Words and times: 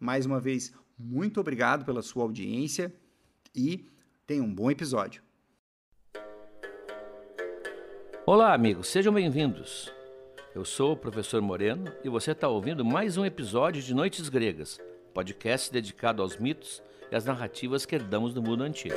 mais 0.00 0.26
uma 0.26 0.40
vez, 0.40 0.72
muito 0.98 1.40
obrigado 1.40 1.84
pela 1.84 2.02
sua 2.02 2.24
audiência 2.24 2.92
e 3.54 3.88
tenha 4.26 4.42
um 4.42 4.52
bom 4.52 4.70
episódio. 4.70 5.22
Olá, 8.26 8.52
amigos, 8.52 8.88
sejam 8.88 9.12
bem-vindos. 9.12 9.92
Eu 10.52 10.64
sou 10.64 10.92
o 10.92 10.96
professor 10.96 11.40
Moreno 11.40 11.92
e 12.02 12.08
você 12.08 12.32
está 12.32 12.48
ouvindo 12.48 12.84
mais 12.84 13.16
um 13.16 13.24
episódio 13.24 13.80
de 13.80 13.94
Noites 13.94 14.28
Gregas, 14.28 14.80
podcast 15.14 15.72
dedicado 15.72 16.20
aos 16.20 16.36
mitos 16.36 16.82
e 17.10 17.14
às 17.14 17.24
narrativas 17.24 17.86
que 17.86 17.94
herdamos 17.94 18.34
do 18.34 18.42
mundo 18.42 18.64
antigo. 18.64 18.96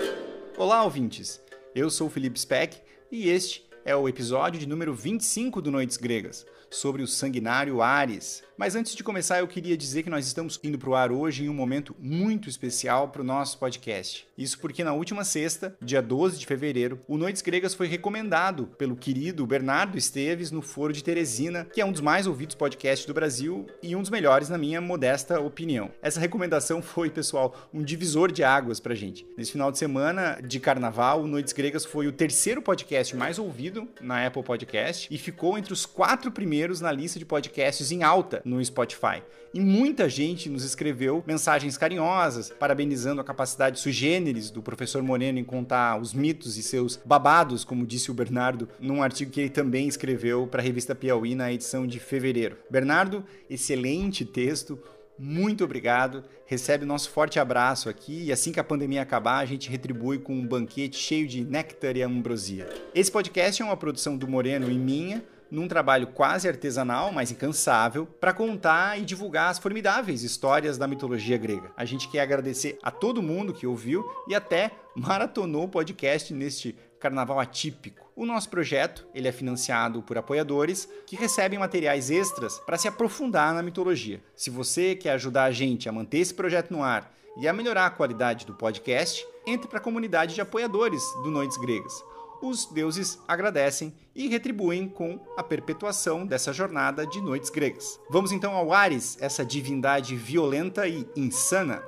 Olá, 0.57 0.83
ouvintes! 0.83 1.43
Eu 1.75 1.91
sou 1.91 2.07
o 2.07 2.09
Felipe 2.09 2.39
Speck 2.39 2.81
e 3.11 3.29
este 3.29 3.69
é 3.85 3.95
o 3.95 4.09
episódio 4.09 4.59
de 4.59 4.67
número 4.67 4.93
25 4.93 5.61
do 5.61 5.71
Noites 5.71 5.97
Gregas, 5.97 6.45
sobre 6.69 7.03
o 7.03 7.07
sanguinário 7.07 7.81
Ares. 7.81 8.43
Mas 8.61 8.75
antes 8.75 8.93
de 8.93 9.03
começar, 9.03 9.39
eu 9.39 9.47
queria 9.47 9.75
dizer 9.75 10.03
que 10.03 10.09
nós 10.11 10.27
estamos 10.27 10.59
indo 10.63 10.77
para 10.77 10.89
o 10.91 10.93
ar 10.93 11.11
hoje 11.11 11.43
em 11.43 11.49
um 11.49 11.53
momento 11.53 11.95
muito 11.99 12.47
especial 12.47 13.07
para 13.07 13.23
o 13.23 13.25
nosso 13.25 13.57
podcast. 13.57 14.27
Isso 14.37 14.59
porque 14.59 14.83
na 14.83 14.93
última 14.93 15.23
sexta, 15.23 15.75
dia 15.81 15.99
12 15.99 16.37
de 16.37 16.45
fevereiro, 16.45 16.99
o 17.07 17.17
Noites 17.17 17.41
Gregas 17.41 17.73
foi 17.73 17.87
recomendado 17.87 18.67
pelo 18.77 18.95
querido 18.95 19.47
Bernardo 19.47 19.97
Esteves 19.97 20.51
no 20.51 20.61
Foro 20.61 20.93
de 20.93 21.03
Teresina, 21.03 21.65
que 21.73 21.81
é 21.81 21.85
um 21.85 21.91
dos 21.91 22.01
mais 22.01 22.27
ouvidos 22.27 22.53
podcasts 22.53 23.07
do 23.07 23.15
Brasil 23.15 23.65
e 23.81 23.95
um 23.95 24.01
dos 24.01 24.11
melhores 24.11 24.47
na 24.47 24.59
minha 24.59 24.79
modesta 24.79 25.39
opinião. 25.39 25.89
Essa 25.99 26.19
recomendação 26.19 26.83
foi, 26.85 27.09
pessoal, 27.09 27.67
um 27.73 27.81
divisor 27.81 28.31
de 28.31 28.43
águas 28.43 28.79
pra 28.79 28.93
gente. 28.93 29.25
Nesse 29.35 29.53
final 29.53 29.71
de 29.71 29.79
semana 29.79 30.39
de 30.39 30.59
carnaval, 30.59 31.23
o 31.23 31.27
Noites 31.27 31.51
Gregas 31.51 31.83
foi 31.83 32.05
o 32.05 32.11
terceiro 32.11 32.61
podcast 32.61 33.15
mais 33.15 33.39
ouvido 33.39 33.87
na 33.99 34.23
Apple 34.27 34.43
Podcast 34.43 35.07
e 35.09 35.17
ficou 35.17 35.57
entre 35.57 35.73
os 35.73 35.83
quatro 35.83 36.31
primeiros 36.31 36.79
na 36.79 36.91
lista 36.91 37.17
de 37.17 37.25
podcasts 37.25 37.91
em 37.91 38.03
alta 38.03 38.43
no 38.51 38.63
Spotify. 38.63 39.23
E 39.53 39.59
muita 39.59 40.07
gente 40.07 40.49
nos 40.49 40.63
escreveu 40.63 41.23
mensagens 41.27 41.77
carinhosas, 41.77 42.53
parabenizando 42.57 43.19
a 43.19 43.23
capacidade 43.23 43.79
sugêneres 43.79 44.49
do 44.49 44.61
professor 44.61 45.01
Moreno 45.03 45.39
em 45.39 45.43
contar 45.43 45.99
os 45.99 46.13
mitos 46.13 46.57
e 46.57 46.63
seus 46.63 46.97
babados, 47.03 47.65
como 47.65 47.85
disse 47.85 48.11
o 48.11 48.13
Bernardo, 48.13 48.69
num 48.79 49.03
artigo 49.03 49.31
que 49.31 49.41
ele 49.41 49.49
também 49.49 49.87
escreveu 49.87 50.47
para 50.47 50.61
a 50.61 50.63
revista 50.63 50.95
Piauí 50.95 51.35
na 51.35 51.51
edição 51.51 51.85
de 51.85 51.99
fevereiro. 51.99 52.57
Bernardo, 52.69 53.25
excelente 53.49 54.23
texto, 54.23 54.79
muito 55.19 55.63
obrigado. 55.63 56.23
Recebe 56.45 56.85
nosso 56.85 57.09
forte 57.09 57.39
abraço 57.39 57.89
aqui 57.89 58.23
e 58.23 58.31
assim 58.31 58.51
que 58.51 58.59
a 58.59 58.63
pandemia 58.63 59.01
acabar, 59.01 59.39
a 59.39 59.45
gente 59.45 59.69
retribui 59.69 60.17
com 60.17 60.33
um 60.33 60.47
banquete 60.47 60.97
cheio 60.97 61.27
de 61.27 61.43
néctar 61.43 61.95
e 61.95 62.01
ambrosia. 62.01 62.67
Esse 62.95 63.11
podcast 63.11 63.61
é 63.61 63.65
uma 63.65 63.77
produção 63.77 64.17
do 64.17 64.27
Moreno 64.27 64.71
e 64.71 64.77
minha 64.77 65.23
num 65.51 65.67
trabalho 65.67 66.07
quase 66.07 66.47
artesanal, 66.47 67.11
mas 67.11 67.29
incansável, 67.29 68.05
para 68.05 68.33
contar 68.33 68.97
e 68.97 69.03
divulgar 69.03 69.49
as 69.51 69.59
formidáveis 69.59 70.23
histórias 70.23 70.77
da 70.77 70.87
mitologia 70.87 71.37
grega. 71.37 71.71
A 71.75 71.83
gente 71.83 72.07
quer 72.07 72.21
agradecer 72.21 72.79
a 72.81 72.89
todo 72.89 73.21
mundo 73.21 73.53
que 73.53 73.67
ouviu 73.67 74.09
e 74.27 74.33
até 74.33 74.71
maratonou 74.95 75.65
o 75.65 75.69
podcast 75.69 76.33
neste 76.33 76.75
carnaval 76.99 77.39
atípico. 77.39 78.09
O 78.15 78.25
nosso 78.25 78.49
projeto 78.49 79.05
ele 79.13 79.27
é 79.27 79.31
financiado 79.31 80.01
por 80.01 80.17
apoiadores 80.17 80.87
que 81.05 81.15
recebem 81.15 81.59
materiais 81.59 82.09
extras 82.09 82.59
para 82.59 82.77
se 82.77 82.87
aprofundar 82.87 83.53
na 83.53 83.63
mitologia. 83.63 84.21
Se 84.35 84.49
você 84.49 84.95
quer 84.95 85.11
ajudar 85.11 85.45
a 85.45 85.51
gente 85.51 85.89
a 85.89 85.91
manter 85.91 86.19
esse 86.19 86.33
projeto 86.33 86.71
no 86.71 86.83
ar 86.83 87.11
e 87.37 87.47
a 87.47 87.53
melhorar 87.53 87.87
a 87.87 87.91
qualidade 87.91 88.45
do 88.45 88.53
podcast, 88.53 89.25
entre 89.45 89.67
para 89.67 89.79
a 89.79 89.81
comunidade 89.83 90.35
de 90.35 90.41
apoiadores 90.41 91.01
do 91.23 91.31
Noites 91.31 91.57
Gregas 91.57 92.10
os 92.41 92.65
deuses 92.65 93.19
agradecem 93.27 93.93
e 94.15 94.27
retribuem 94.27 94.89
com 94.89 95.19
a 95.37 95.43
perpetuação 95.43 96.25
dessa 96.25 96.51
jornada 96.51 97.05
de 97.05 97.21
noites 97.21 97.49
gregas. 97.49 97.99
Vamos 98.09 98.31
então 98.31 98.53
ao 98.53 98.73
Ares, 98.73 99.17
essa 99.21 99.45
divindade 99.45 100.15
violenta 100.15 100.87
e 100.87 101.07
insana. 101.15 101.83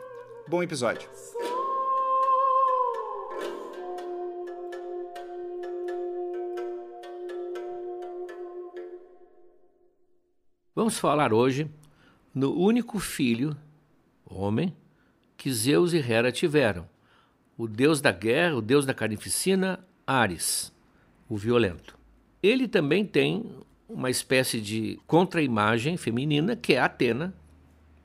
Bom 0.47 0.61
episódio. 0.61 1.09
Vamos 10.75 10.97
falar 10.97 11.33
hoje 11.33 11.69
no 12.33 12.53
único 12.53 12.99
filho, 12.99 13.55
homem, 14.25 14.75
que 15.37 15.51
Zeus 15.51 15.93
e 15.93 15.97
Hera 15.97 16.31
tiveram. 16.31 16.89
O 17.57 17.67
deus 17.67 18.01
da 18.01 18.11
guerra, 18.11 18.55
o 18.55 18.61
deus 18.61 18.85
da 18.85 18.93
carnificina, 18.93 19.85
Ares, 20.05 20.73
o 21.29 21.38
violento. 21.38 21.97
Ele 22.41 22.67
também 22.67 23.05
tem 23.05 23.45
uma 23.88 24.09
espécie 24.09 24.59
de 24.59 25.00
contra-imagem 25.07 25.97
feminina, 25.97 26.55
que 26.55 26.73
é 26.73 26.79
Atena, 26.79 27.33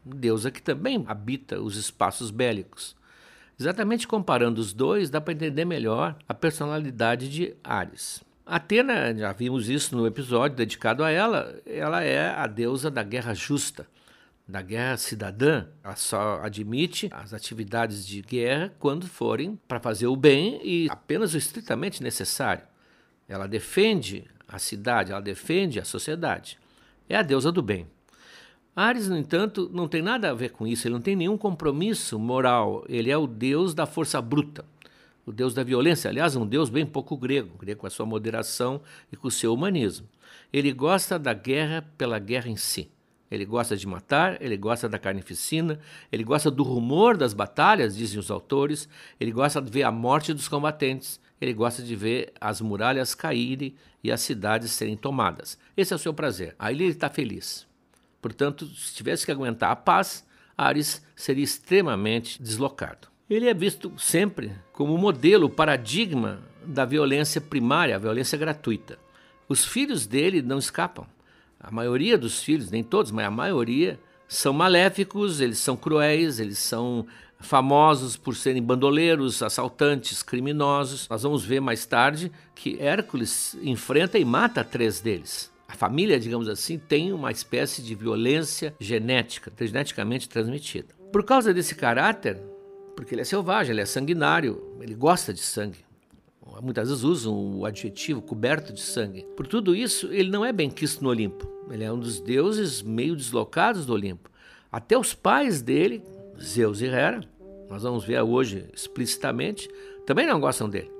deusa 0.04 0.50
que 0.50 0.62
também 0.62 1.04
habita 1.06 1.60
os 1.60 1.76
espaços 1.76 2.30
bélicos. 2.30 2.96
Exatamente 3.58 4.06
comparando 4.06 4.60
os 4.60 4.72
dois, 4.72 5.10
dá 5.10 5.20
para 5.20 5.34
entender 5.34 5.64
melhor 5.64 6.16
a 6.28 6.34
personalidade 6.34 7.28
de 7.28 7.54
Ares. 7.64 8.22
Atena, 8.46 9.14
já 9.14 9.32
vimos 9.32 9.68
isso 9.68 9.96
no 9.96 10.06
episódio 10.06 10.56
dedicado 10.56 11.02
a 11.02 11.10
ela, 11.10 11.60
ela 11.66 12.02
é 12.02 12.30
a 12.30 12.46
deusa 12.46 12.90
da 12.90 13.02
guerra 13.02 13.34
justa 13.34 13.86
da 14.48 14.62
guerra 14.62 14.96
cidadã, 14.96 15.66
ela 15.84 15.94
só 15.94 16.40
admite 16.42 17.10
as 17.12 17.34
atividades 17.34 18.06
de 18.06 18.22
guerra 18.22 18.74
quando 18.78 19.06
forem 19.06 19.60
para 19.68 19.78
fazer 19.78 20.06
o 20.06 20.16
bem 20.16 20.58
e 20.64 20.88
apenas 20.90 21.34
o 21.34 21.36
estritamente 21.36 22.02
necessário. 22.02 22.64
Ela 23.28 23.46
defende 23.46 24.24
a 24.48 24.58
cidade, 24.58 25.12
ela 25.12 25.20
defende 25.20 25.78
a 25.78 25.84
sociedade. 25.84 26.58
É 27.06 27.16
a 27.16 27.22
deusa 27.22 27.52
do 27.52 27.60
bem. 27.60 27.86
Ares, 28.74 29.06
no 29.06 29.18
entanto, 29.18 29.70
não 29.70 29.86
tem 29.86 30.00
nada 30.00 30.30
a 30.30 30.34
ver 30.34 30.50
com 30.50 30.66
isso, 30.66 30.86
ele 30.86 30.94
não 30.94 31.02
tem 31.02 31.14
nenhum 31.14 31.36
compromisso 31.36 32.18
moral, 32.18 32.86
ele 32.88 33.10
é 33.10 33.18
o 33.18 33.26
deus 33.26 33.74
da 33.74 33.84
força 33.84 34.22
bruta. 34.22 34.64
o 35.26 35.32
deus 35.32 35.52
da 35.52 35.62
violência. 35.62 36.08
Aliás, 36.08 36.36
um 36.36 36.46
deus 36.46 36.70
bem 36.70 36.86
pouco 36.86 37.14
grego, 37.14 37.58
grego 37.58 37.82
com 37.82 37.86
a 37.86 37.90
sua 37.90 38.06
moderação 38.06 38.80
e 39.12 39.16
com 39.16 39.28
o 39.28 39.30
seu 39.30 39.52
humanismo. 39.52 40.08
Ele 40.50 40.72
gosta 40.72 41.18
da 41.18 41.34
guerra 41.34 41.86
pela 41.98 42.18
guerra 42.18 42.48
em 42.48 42.56
si. 42.56 42.90
Ele 43.30 43.44
gosta 43.44 43.76
de 43.76 43.86
matar, 43.86 44.40
ele 44.40 44.56
gosta 44.56 44.88
da 44.88 44.98
carnificina, 44.98 45.78
ele 46.10 46.24
gosta 46.24 46.50
do 46.50 46.62
rumor 46.62 47.16
das 47.16 47.34
batalhas, 47.34 47.96
dizem 47.96 48.18
os 48.18 48.30
autores, 48.30 48.88
ele 49.20 49.32
gosta 49.32 49.60
de 49.60 49.70
ver 49.70 49.82
a 49.82 49.92
morte 49.92 50.32
dos 50.32 50.48
combatentes, 50.48 51.20
ele 51.40 51.52
gosta 51.52 51.82
de 51.82 51.94
ver 51.94 52.32
as 52.40 52.60
muralhas 52.60 53.14
caírem 53.14 53.74
e 54.02 54.10
as 54.10 54.20
cidades 54.20 54.72
serem 54.72 54.96
tomadas. 54.96 55.58
Esse 55.76 55.92
é 55.92 55.96
o 55.96 55.98
seu 55.98 56.14
prazer. 56.14 56.54
Aí 56.58 56.74
ele 56.74 56.84
está 56.86 57.08
feliz. 57.08 57.66
Portanto, 58.20 58.66
se 58.66 58.94
tivesse 58.94 59.24
que 59.24 59.32
aguentar 59.32 59.70
a 59.70 59.76
paz, 59.76 60.26
Ares 60.56 61.04
seria 61.14 61.44
extremamente 61.44 62.42
deslocado. 62.42 63.08
Ele 63.30 63.48
é 63.48 63.54
visto 63.54 63.92
sempre 63.98 64.52
como 64.72 64.96
modelo, 64.98 65.50
paradigma 65.50 66.40
da 66.64 66.84
violência 66.84 67.40
primária, 67.40 67.94
a 67.94 67.98
violência 67.98 68.36
gratuita. 68.36 68.98
Os 69.48 69.64
filhos 69.64 70.06
dele 70.06 70.42
não 70.42 70.58
escapam. 70.58 71.06
A 71.60 71.70
maioria 71.70 72.16
dos 72.16 72.42
filhos, 72.42 72.70
nem 72.70 72.82
todos, 72.82 73.10
mas 73.10 73.26
a 73.26 73.30
maioria, 73.30 73.98
são 74.28 74.52
maléficos, 74.52 75.40
eles 75.40 75.58
são 75.58 75.76
cruéis, 75.76 76.38
eles 76.38 76.58
são 76.58 77.06
famosos 77.40 78.16
por 78.16 78.36
serem 78.36 78.62
bandoleiros, 78.62 79.42
assaltantes, 79.42 80.22
criminosos. 80.22 81.08
Nós 81.08 81.22
vamos 81.22 81.44
ver 81.44 81.60
mais 81.60 81.86
tarde 81.86 82.30
que 82.54 82.78
Hércules 82.80 83.56
enfrenta 83.62 84.18
e 84.18 84.24
mata 84.24 84.64
três 84.64 85.00
deles. 85.00 85.50
A 85.66 85.74
família, 85.74 86.18
digamos 86.18 86.48
assim, 86.48 86.78
tem 86.78 87.12
uma 87.12 87.30
espécie 87.30 87.82
de 87.82 87.94
violência 87.94 88.74
genética, 88.80 89.52
geneticamente 89.58 90.28
transmitida. 90.28 90.94
Por 91.12 91.24
causa 91.24 91.52
desse 91.52 91.74
caráter, 91.74 92.40
porque 92.96 93.14
ele 93.14 93.22
é 93.22 93.24
selvagem, 93.24 93.72
ele 93.72 93.82
é 93.82 93.86
sanguinário, 93.86 94.76
ele 94.80 94.94
gosta 94.94 95.32
de 95.32 95.40
sangue. 95.40 95.78
Muitas 96.60 96.88
vezes 96.88 97.04
usam 97.04 97.58
o 97.58 97.64
adjetivo 97.64 98.20
coberto 98.20 98.72
de 98.72 98.80
sangue. 98.80 99.26
Por 99.36 99.46
tudo 99.46 99.74
isso, 99.74 100.08
ele 100.12 100.30
não 100.30 100.44
é 100.44 100.52
bem 100.52 100.70
quisto 100.70 101.02
no 101.02 101.10
Olimpo. 101.10 101.46
Ele 101.70 101.84
é 101.84 101.92
um 101.92 101.98
dos 101.98 102.20
deuses 102.20 102.82
meio 102.82 103.14
deslocados 103.14 103.86
do 103.86 103.92
Olimpo. 103.92 104.30
Até 104.70 104.98
os 104.98 105.14
pais 105.14 105.62
dele, 105.62 106.02
Zeus 106.40 106.80
e 106.80 106.86
Hera, 106.86 107.20
nós 107.68 107.82
vamos 107.82 108.04
ver 108.04 108.20
hoje 108.22 108.66
explicitamente, 108.74 109.68
também 110.06 110.26
não 110.26 110.40
gostam 110.40 110.68
dele. 110.68 110.90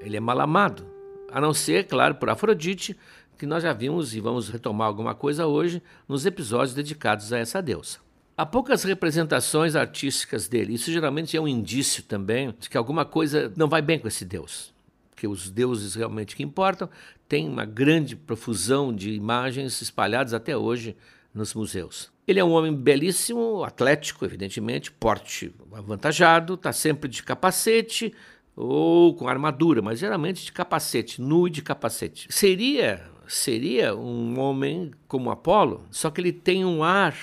Ele 0.00 0.16
é 0.16 0.20
mal 0.20 0.40
amado, 0.40 0.86
a 1.30 1.40
não 1.40 1.52
ser, 1.52 1.86
claro, 1.86 2.14
por 2.14 2.30
Afrodite, 2.30 2.96
que 3.36 3.46
nós 3.46 3.62
já 3.62 3.72
vimos 3.72 4.14
e 4.14 4.20
vamos 4.20 4.48
retomar 4.48 4.88
alguma 4.88 5.14
coisa 5.14 5.46
hoje 5.46 5.82
nos 6.08 6.26
episódios 6.26 6.74
dedicados 6.74 7.32
a 7.32 7.38
essa 7.38 7.62
deusa. 7.62 7.98
Há 8.36 8.46
poucas 8.46 8.84
representações 8.84 9.74
artísticas 9.74 10.48
dele. 10.48 10.74
Isso 10.74 10.92
geralmente 10.92 11.36
é 11.36 11.40
um 11.40 11.48
indício 11.48 12.02
também 12.02 12.54
de 12.58 12.70
que 12.70 12.76
alguma 12.78 13.04
coisa 13.04 13.52
não 13.56 13.68
vai 13.68 13.82
bem 13.82 13.98
com 13.98 14.08
esse 14.08 14.24
deus. 14.24 14.72
Porque 15.18 15.26
os 15.26 15.50
deuses 15.50 15.96
realmente 15.96 16.36
que 16.36 16.44
importam 16.44 16.88
têm 17.28 17.48
uma 17.48 17.64
grande 17.64 18.14
profusão 18.14 18.94
de 18.94 19.10
imagens 19.10 19.82
espalhadas 19.82 20.32
até 20.32 20.56
hoje 20.56 20.96
nos 21.34 21.54
museus. 21.54 22.12
Ele 22.24 22.38
é 22.38 22.44
um 22.44 22.52
homem 22.52 22.72
belíssimo, 22.72 23.64
atlético, 23.64 24.24
evidentemente, 24.24 24.92
porte 24.92 25.52
avantajado, 25.72 26.54
está 26.54 26.72
sempre 26.72 27.10
de 27.10 27.24
capacete 27.24 28.14
ou 28.54 29.12
com 29.12 29.26
armadura, 29.26 29.82
mas 29.82 29.98
geralmente 29.98 30.44
de 30.44 30.52
capacete, 30.52 31.20
nu 31.20 31.48
e 31.48 31.50
de 31.50 31.62
capacete. 31.62 32.28
Seria, 32.30 33.02
seria 33.26 33.96
um 33.96 34.38
homem 34.38 34.92
como 35.08 35.32
Apolo, 35.32 35.84
só 35.90 36.12
que 36.12 36.20
ele 36.20 36.32
tem 36.32 36.64
um 36.64 36.84
ar 36.84 37.16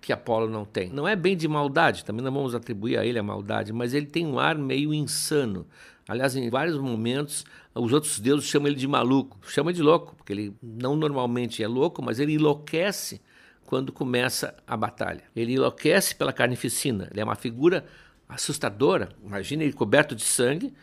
que 0.00 0.12
Apolo 0.12 0.48
não 0.48 0.64
tem. 0.64 0.88
Não 0.88 1.08
é 1.08 1.16
bem 1.16 1.36
de 1.36 1.48
maldade, 1.48 2.04
também 2.04 2.24
não 2.24 2.32
vamos 2.32 2.54
atribuir 2.54 2.96
a 2.96 3.04
ele 3.04 3.18
a 3.18 3.24
maldade, 3.24 3.72
mas 3.72 3.92
ele 3.92 4.06
tem 4.06 4.24
um 4.24 4.38
ar 4.38 4.56
meio 4.56 4.94
insano. 4.94 5.66
Aliás, 6.12 6.36
em 6.36 6.50
vários 6.50 6.76
momentos, 6.76 7.42
os 7.74 7.90
outros 7.90 8.20
deuses 8.20 8.46
chamam 8.46 8.68
ele 8.68 8.76
de 8.76 8.86
maluco, 8.86 9.38
chamam 9.48 9.72
de 9.72 9.80
louco, 9.82 10.14
porque 10.14 10.30
ele 10.30 10.54
não 10.62 10.94
normalmente 10.94 11.62
é 11.62 11.66
louco, 11.66 12.02
mas 12.02 12.20
ele 12.20 12.34
enlouquece 12.34 13.18
quando 13.64 13.90
começa 13.90 14.54
a 14.66 14.76
batalha. 14.76 15.22
Ele 15.34 15.54
enlouquece 15.54 16.14
pela 16.14 16.30
carnificina, 16.30 17.08
ele 17.10 17.22
é 17.22 17.24
uma 17.24 17.34
figura 17.34 17.86
assustadora. 18.28 19.08
Imagina 19.24 19.64
ele 19.64 19.72
coberto 19.72 20.14
de 20.14 20.22
sangue, 20.22 20.74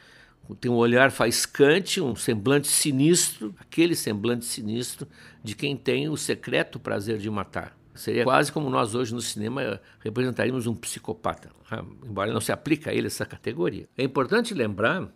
tem 0.59 0.71
um 0.71 0.77
olhar 0.77 1.11
faiscante, 1.11 2.01
um 2.01 2.15
semblante 2.15 2.67
sinistro, 2.67 3.53
aquele 3.59 3.95
semblante 3.95 4.45
sinistro 4.45 5.07
de 5.43 5.55
quem 5.55 5.77
tem 5.77 6.09
o 6.09 6.17
secreto 6.17 6.79
prazer 6.79 7.19
de 7.19 7.29
matar. 7.29 7.77
Seria 7.93 8.23
quase 8.23 8.51
como 8.51 8.69
nós 8.69 8.95
hoje 8.95 9.13
no 9.13 9.21
cinema 9.21 9.81
representaríamos 9.99 10.67
um 10.67 10.75
psicopata, 10.75 11.51
ah, 11.69 11.83
embora 12.05 12.31
não 12.31 12.39
se 12.39 12.51
aplique 12.51 12.89
a 12.89 12.93
ele 12.93 13.07
essa 13.07 13.25
categoria. 13.25 13.89
É 13.97 14.03
importante 14.03 14.53
lembrar 14.53 15.11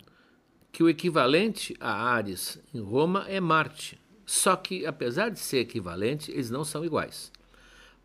que 0.72 0.84
o 0.84 0.90
equivalente 0.90 1.76
a 1.80 1.94
Ares 1.94 2.62
em 2.74 2.82
Roma 2.82 3.26
é 3.30 3.40
Marte. 3.40 4.02
Só 4.26 4.56
que, 4.56 4.86
apesar 4.86 5.30
de 5.30 5.40
ser 5.40 5.60
equivalente, 5.60 6.32
eles 6.32 6.50
não 6.50 6.64
são 6.64 6.84
iguais. 6.84 7.32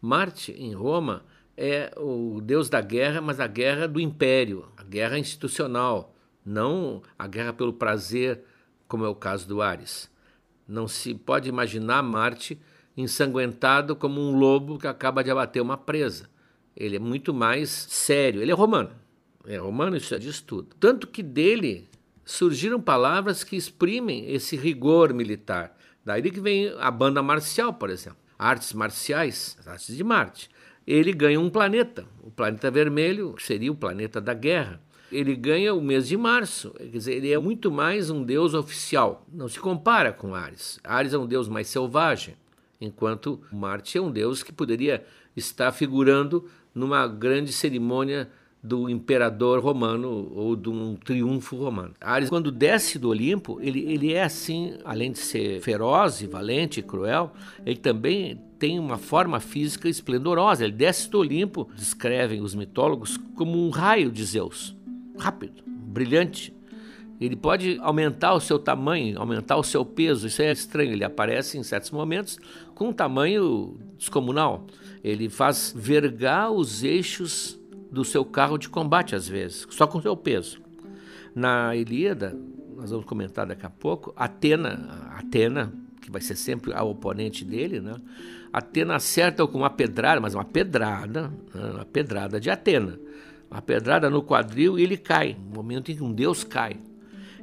Marte, 0.00 0.53
em 0.53 0.75
Roma, 0.75 1.25
é 1.56 1.93
o 1.97 2.41
deus 2.41 2.69
da 2.69 2.81
guerra, 2.81 3.21
mas 3.21 3.41
a 3.41 3.47
guerra 3.47 3.88
do 3.88 4.00
império, 4.00 4.69
a 4.76 4.82
guerra 4.82 5.19
institucional, 5.19 6.14
não 6.44 7.03
a 7.19 7.26
guerra 7.26 7.53
pelo 7.53 7.73
prazer, 7.73 8.44
como 8.87 9.05
é 9.05 9.09
o 9.09 9.14
caso 9.14 9.49
do 9.49 9.62
Ares. 9.62 10.11
Não 10.67 10.87
se 10.87 11.14
pode 11.14 11.49
imaginar 11.49 12.03
Marte 12.03 12.61
ensanguentado 12.99 13.95
como 13.95 14.21
um 14.21 14.37
lobo 14.37 14.77
que 14.77 14.89
acaba 14.89 15.23
de 15.23 15.31
abater 15.31 15.62
uma 15.62 15.77
presa. 15.77 16.29
Ele 16.77 16.97
é 16.97 16.99
muito 16.99 17.33
mais 17.33 17.71
sério. 17.71 18.43
Ele 18.43 18.50
é 18.50 18.55
romano. 18.55 18.91
É 19.47 19.56
romano, 19.56 19.97
isso 19.97 20.11
já 20.11 20.19
diz 20.19 20.41
tudo. 20.41 20.75
Tanto 20.81 21.06
que 21.06 21.23
dele 21.23 21.89
surgiram 22.25 22.81
palavras 22.81 23.45
que 23.45 23.55
exprimem 23.55 24.31
esse 24.33 24.56
rigor 24.56 25.15
militar. 25.15 25.77
Daí 26.05 26.23
que 26.23 26.41
vem 26.41 26.75
a 26.81 26.91
banda 26.91 27.23
marcial, 27.23 27.73
por 27.73 27.89
exemplo. 27.89 28.19
Artes 28.37 28.73
marciais, 28.73 29.56
artes 29.65 29.97
de 29.97 30.03
Marte. 30.03 30.50
Ele 30.85 31.12
ganha 31.12 31.41
um 31.41 31.50
planeta, 31.50 32.05
o 32.23 32.31
planeta 32.31 32.71
vermelho, 32.71 33.33
que 33.35 33.43
seria 33.45 33.71
o 33.71 33.77
planeta 33.77 34.21
da 34.21 34.35
guerra. 34.35 34.81
Ele 35.11 35.37
ganha 35.37 35.73
o 35.73 35.81
mês 35.81 36.09
de 36.09 36.17
março, 36.17 36.71
quer 36.73 36.87
dizer, 36.87 37.15
ele 37.15 37.33
é 37.33 37.39
muito 37.39 37.71
mais 37.71 38.11
um 38.11 38.23
deus 38.23 38.55
oficial. 38.55 39.27
Não 39.33 39.49
se 39.49 39.59
compara 39.59 40.12
com 40.12 40.35
Ares. 40.35 40.81
Ares 40.83 41.15
é 41.15 41.19
um 41.19 41.27
deus 41.27 41.49
mais 41.49 41.69
selvagem 41.69 42.37
enquanto 42.81 43.41
Marte 43.53 43.99
é 43.99 44.01
um 44.01 44.11
deus 44.11 44.43
que 44.43 44.53
poderia 44.53 45.05
estar 45.37 45.73
figurando 45.73 46.45
numa 46.75 47.07
grande 47.07 47.53
cerimônia 47.53 48.29
do 48.63 48.89
imperador 48.89 49.61
romano 49.61 50.33
ou 50.35 50.57
de 50.57 50.69
um 50.69 50.97
triunfo 50.97 51.57
romano. 51.57 51.95
Ares, 52.01 52.29
quando 52.29 52.51
desce 52.51 52.99
do 52.99 53.09
Olimpo, 53.09 53.59
ele, 53.61 53.81
ele 53.81 54.13
é 54.13 54.25
assim, 54.25 54.76
além 54.85 55.12
de 55.12 55.19
ser 55.19 55.61
feroz, 55.61 56.23
valente 56.23 56.81
e 56.81 56.83
cruel, 56.83 57.33
ele 57.64 57.76
também 57.76 58.41
tem 58.59 58.79
uma 58.79 58.99
forma 58.99 59.38
física 59.38 59.88
esplendorosa. 59.88 60.64
Ele 60.64 60.73
desce 60.73 61.09
do 61.09 61.19
Olimpo, 61.19 61.69
descrevem 61.76 62.41
os 62.41 62.55
mitólogos, 62.55 63.17
como 63.37 63.64
um 63.64 63.71
raio 63.71 64.11
de 64.11 64.25
Zeus, 64.25 64.76
rápido, 65.17 65.62
brilhante, 65.64 66.52
ele 67.21 67.35
pode 67.35 67.79
aumentar 67.81 68.35
o 68.35 68.41
seu 68.41 68.59
tamanho, 68.59 69.19
aumentar 69.19 69.57
o 69.57 69.63
seu 69.63 69.85
peso, 69.85 70.27
isso 70.29 70.41
é 70.41 70.53
estranho. 70.53 70.93
Ele 70.93 71.05
aparece 71.05 71.59
em 71.59 71.63
certos 71.63 71.91
momentos 71.91 72.39
com 72.75 72.89
um 72.89 72.93
tamanho 72.93 73.77
descomunal. 73.97 74.67
Ele 75.03 75.29
faz 75.29 75.75
vergar 75.77 76.51
os 76.51 76.85
eixos 76.85 77.59
do 77.91 78.05
seu 78.05 78.25
carro 78.25 78.57
de 78.57 78.69
combate, 78.69 79.17
às 79.17 79.27
vezes, 79.27 79.67
só 79.71 79.87
com 79.87 79.99
o 79.99 80.03
seu 80.03 80.17
peso. 80.17 80.61
Na 81.35 81.75
Ilíada, 81.75 82.37
nós 82.77 82.91
vamos 82.91 83.07
comentar 83.07 83.47
daqui 83.47 83.67
a 83.67 83.71
pouco, 83.71 84.13
Atena, 84.17 85.11
Atena, 85.17 85.73
que 86.01 86.11
vai 86.11 86.21
ser 86.21 86.37
sempre 86.37 86.73
a 86.73 86.85
oponente 86.85 87.45
dele, 87.45 87.81
né? 87.81 87.97
Atena 88.53 88.97
acerta 88.97 89.47
com 89.47 89.59
uma 89.59 89.71
pedrada, 89.71 90.21
mas 90.21 90.35
uma 90.35 90.45
pedrada, 90.45 91.33
né? 91.55 91.71
uma 91.75 91.85
pedrada 91.85 92.41
de 92.41 92.49
Atena. 92.49 92.99
Uma 93.51 93.61
pedrada 93.61 94.09
no 94.09 94.23
quadril 94.23 94.79
e 94.79 94.83
ele 94.83 94.97
cai, 94.97 95.37
no 95.49 95.57
momento 95.57 95.91
em 95.91 95.97
que 95.97 96.03
um 96.03 96.13
deus 96.13 96.45
cai. 96.45 96.77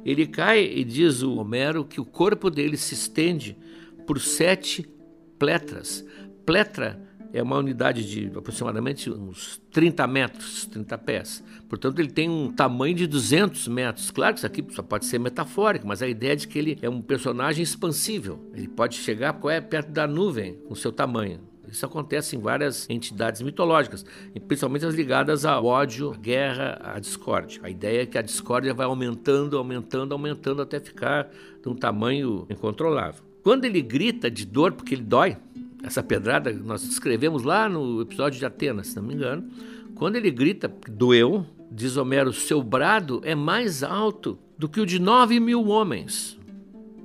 Ele 0.06 0.24
cai 0.24 0.64
e 0.64 0.84
diz 0.84 1.22
o 1.22 1.34
Homero 1.34 1.84
que 1.84 2.00
o 2.00 2.04
corpo 2.04 2.48
dele 2.48 2.76
se 2.76 2.94
estende 2.94 3.58
por 4.06 4.20
sete 4.20 4.88
pletras. 5.36 6.06
Pletra 6.46 7.02
é 7.32 7.42
uma 7.42 7.58
unidade 7.58 8.08
de 8.08 8.38
aproximadamente 8.38 9.10
uns 9.10 9.60
30 9.72 10.06
metros, 10.06 10.64
30 10.66 10.96
pés. 10.98 11.44
Portanto, 11.68 11.98
ele 11.98 12.12
tem 12.12 12.30
um 12.30 12.52
tamanho 12.52 12.94
de 12.94 13.04
200 13.08 13.66
metros. 13.66 14.12
Claro 14.12 14.34
que 14.34 14.38
isso 14.38 14.46
aqui 14.46 14.64
só 14.70 14.80
pode 14.80 15.06
ser 15.06 15.18
metafórico, 15.18 15.88
mas 15.88 16.00
a 16.00 16.06
ideia 16.06 16.34
é 16.34 16.36
de 16.36 16.46
que 16.46 16.56
ele 16.56 16.78
é 16.80 16.88
um 16.88 17.02
personagem 17.02 17.64
expansível. 17.64 18.48
Ele 18.54 18.68
pode 18.68 18.94
chegar 18.94 19.36
é, 19.50 19.60
perto 19.60 19.90
da 19.90 20.06
nuvem 20.06 20.54
com 20.68 20.74
seu 20.76 20.92
tamanho. 20.92 21.40
Isso 21.70 21.84
acontece 21.84 22.36
em 22.36 22.38
várias 22.38 22.88
entidades 22.88 23.42
mitológicas, 23.42 24.04
principalmente 24.46 24.86
as 24.86 24.94
ligadas 24.94 25.44
ao 25.44 25.64
ódio, 25.64 26.12
à 26.12 26.16
guerra, 26.16 26.80
à 26.82 26.98
discórdia. 26.98 27.60
A 27.62 27.70
ideia 27.70 28.02
é 28.02 28.06
que 28.06 28.18
a 28.18 28.22
discórdia 28.22 28.72
vai 28.72 28.86
aumentando, 28.86 29.58
aumentando, 29.58 30.12
aumentando 30.12 30.62
até 30.62 30.80
ficar 30.80 31.28
de 31.62 31.68
um 31.68 31.74
tamanho 31.74 32.46
incontrolável. 32.48 33.22
Quando 33.42 33.64
ele 33.64 33.80
grita 33.80 34.30
de 34.30 34.44
dor, 34.44 34.72
porque 34.72 34.94
ele 34.94 35.02
dói, 35.02 35.36
essa 35.82 36.02
pedrada 36.02 36.52
nós 36.52 36.82
descrevemos 36.82 37.42
lá 37.42 37.68
no 37.68 38.00
episódio 38.00 38.38
de 38.38 38.46
Atenas, 38.46 38.88
se 38.88 38.96
não 38.96 39.02
me 39.02 39.14
engano, 39.14 39.48
quando 39.94 40.16
ele 40.16 40.30
grita, 40.30 40.72
doeu, 40.90 41.46
diz 41.70 41.96
Homero, 41.96 42.32
seu 42.32 42.62
brado 42.62 43.20
é 43.24 43.34
mais 43.34 43.82
alto 43.82 44.38
do 44.58 44.68
que 44.68 44.80
o 44.80 44.86
de 44.86 44.98
nove 44.98 45.38
mil 45.40 45.66
homens. 45.68 46.38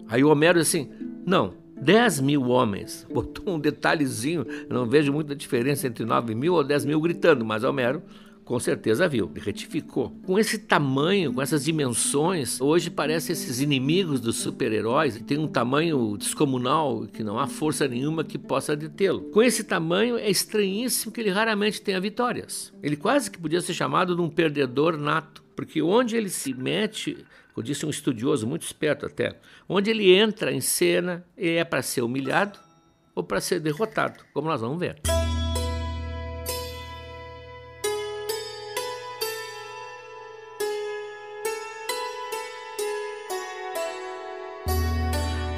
Aí 0.08 0.24
o 0.24 0.30
Homero 0.30 0.60
diz 0.60 0.68
assim: 0.68 0.90
não, 1.26 1.54
10 1.82 2.22
mil 2.22 2.44
homens. 2.50 3.06
Botou 3.12 3.56
um 3.56 3.60
detalhezinho, 3.60 4.46
não 4.70 4.86
vejo 4.86 5.12
muita 5.12 5.36
diferença 5.36 5.88
entre 5.88 6.06
9 6.06 6.36
mil 6.36 6.54
ou 6.54 6.64
10 6.64 6.86
mil 6.86 7.02
gritando, 7.02 7.44
mas 7.44 7.64
Homero 7.64 8.02
com 8.52 8.60
certeza 8.60 9.08
viu, 9.08 9.32
retificou. 9.34 10.12
Com 10.26 10.38
esse 10.38 10.58
tamanho, 10.58 11.34
com 11.34 11.42
essas 11.42 11.64
dimensões, 11.64 12.60
hoje 12.60 12.90
parece 12.90 13.32
esses 13.32 13.62
inimigos 13.62 14.20
dos 14.20 14.36
super-heróis, 14.38 15.22
tem 15.26 15.38
um 15.38 15.48
tamanho 15.48 16.18
descomunal 16.18 17.08
que 17.14 17.24
não 17.24 17.40
há 17.40 17.48
força 17.48 17.88
nenhuma 17.88 18.26
que 18.26 18.38
possa 18.38 18.76
detê-lo. 18.76 19.22
Com 19.32 19.42
esse 19.42 19.64
tamanho, 19.64 20.18
é 20.18 20.30
estranhíssimo 20.30 21.14
que 21.14 21.22
ele 21.22 21.30
raramente 21.30 21.82
tenha 21.82 22.02
vitórias. 22.02 22.74
Ele 22.84 22.98
quase 22.98 23.32
que 23.32 23.40
podia 23.40 23.62
ser 23.62 23.74
chamado 23.74 24.16
de 24.18 24.22
um 24.22 24.30
perdedor 24.30 24.98
nato, 24.98 25.42
porque 25.62 25.80
onde 25.80 26.18
ele 26.18 26.28
se 26.28 26.56
mete, 26.56 27.24
eu 27.56 27.62
disse 27.62 27.86
um 27.86 27.90
estudioso 27.92 28.48
muito 28.48 28.64
esperto 28.64 29.06
até, 29.06 29.38
onde 29.70 29.92
ele 29.92 30.12
entra 30.12 30.52
em 30.52 30.60
cena, 30.60 31.24
é 31.38 31.64
para 31.64 31.84
ser 31.84 32.02
humilhado 32.02 32.58
ou 33.14 33.24
para 33.24 33.40
ser 33.40 33.60
derrotado, 33.60 34.24
como 34.34 34.48
nós 34.48 34.60
vamos 34.60 34.80
ver. 34.80 35.00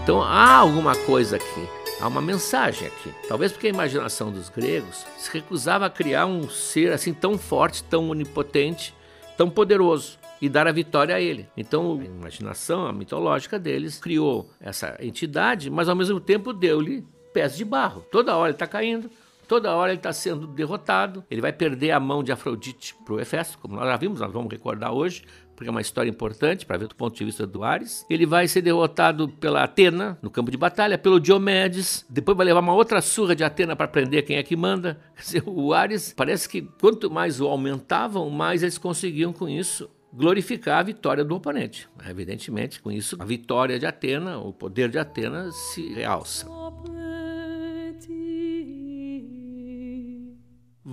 Então 0.03 0.21
há 0.21 0.55
alguma 0.57 0.97
coisa 0.97 1.37
aqui, 1.37 1.69
há 2.01 2.09
uma 2.09 2.21
mensagem 2.21 2.89
aqui. 2.89 3.13
Talvez 3.29 3.53
porque 3.53 3.67
a 3.67 3.69
imaginação 3.69 4.33
dos 4.33 4.49
gregos 4.49 5.05
se 5.17 5.31
recusava 5.31 5.85
a 5.85 5.89
criar 5.89 6.25
um 6.25 6.49
ser 6.49 6.91
assim 6.91 7.13
tão 7.13 7.37
forte, 7.37 7.81
tão 7.85 8.09
onipotente, 8.09 8.93
tão 9.37 9.49
poderoso 9.49 10.17
e 10.41 10.49
dar 10.49 10.67
a 10.67 10.71
vitória 10.71 11.15
a 11.15 11.21
ele. 11.21 11.47
Então, 11.55 11.99
a 11.99 12.03
imaginação 12.03 12.85
a 12.85 12.93
mitológica 12.93 13.57
deles 13.57 13.99
criou 13.99 14.49
essa 14.59 14.97
entidade, 14.99 15.69
mas 15.69 15.87
ao 15.87 15.95
mesmo 15.95 16.19
tempo 16.19 16.51
deu-lhe 16.51 17.05
pés 17.33 17.55
de 17.55 17.65
barro. 17.65 18.05
Toda 18.11 18.35
hora 18.35 18.49
ele 18.49 18.55
está 18.55 18.67
caindo, 18.67 19.09
toda 19.47 19.73
hora 19.73 19.91
ele 19.91 19.99
está 19.99 20.11
sendo 20.11 20.45
derrotado. 20.45 21.23
Ele 21.31 21.41
vai 21.41 21.53
perder 21.53 21.91
a 21.91 21.99
mão 21.99 22.23
de 22.23 22.31
Afrodite 22.31 22.95
para 23.05 23.13
o 23.13 23.19
Hefesto, 23.19 23.57
como 23.57 23.75
nós 23.75 23.85
já 23.85 23.97
vimos, 23.97 24.19
nós 24.19 24.31
vamos 24.31 24.51
recordar 24.51 24.93
hoje 24.93 25.23
porque 25.63 25.69
é 25.69 25.71
uma 25.71 25.81
história 25.81 26.09
importante 26.09 26.65
para 26.65 26.77
ver 26.77 26.87
do 26.87 26.95
ponto 26.95 27.15
de 27.15 27.23
vista 27.23 27.47
do 27.47 27.63
Ares. 27.63 28.05
Ele 28.09 28.25
vai 28.25 28.47
ser 28.47 28.61
derrotado 28.61 29.29
pela 29.29 29.63
Atena 29.63 30.17
no 30.21 30.29
campo 30.29 30.51
de 30.51 30.57
batalha, 30.57 30.97
pelo 30.97 31.19
Diomedes, 31.19 32.05
depois 32.09 32.35
vai 32.35 32.45
levar 32.45 32.59
uma 32.59 32.73
outra 32.73 33.01
surra 33.01 33.33
de 33.35 33.43
Atena 33.43 33.75
para 33.75 33.87
prender 33.87 34.25
quem 34.25 34.35
é 34.35 34.43
que 34.43 34.55
manda. 34.55 34.99
O 35.45 35.73
Ares 35.73 36.13
parece 36.15 36.49
que 36.49 36.61
quanto 36.61 37.09
mais 37.09 37.39
o 37.39 37.47
aumentavam, 37.47 38.29
mais 38.29 38.63
eles 38.63 38.77
conseguiam 38.77 39.31
com 39.31 39.47
isso 39.47 39.89
glorificar 40.11 40.79
a 40.79 40.83
vitória 40.83 41.23
do 41.23 41.35
oponente. 41.35 41.87
Evidentemente, 42.07 42.81
com 42.81 42.91
isso, 42.91 43.15
a 43.19 43.25
vitória 43.25 43.79
de 43.79 43.85
Atena, 43.85 44.37
o 44.37 44.53
poder 44.53 44.89
de 44.89 44.99
Atena 44.99 45.51
se 45.51 45.93
realça. 45.93 46.47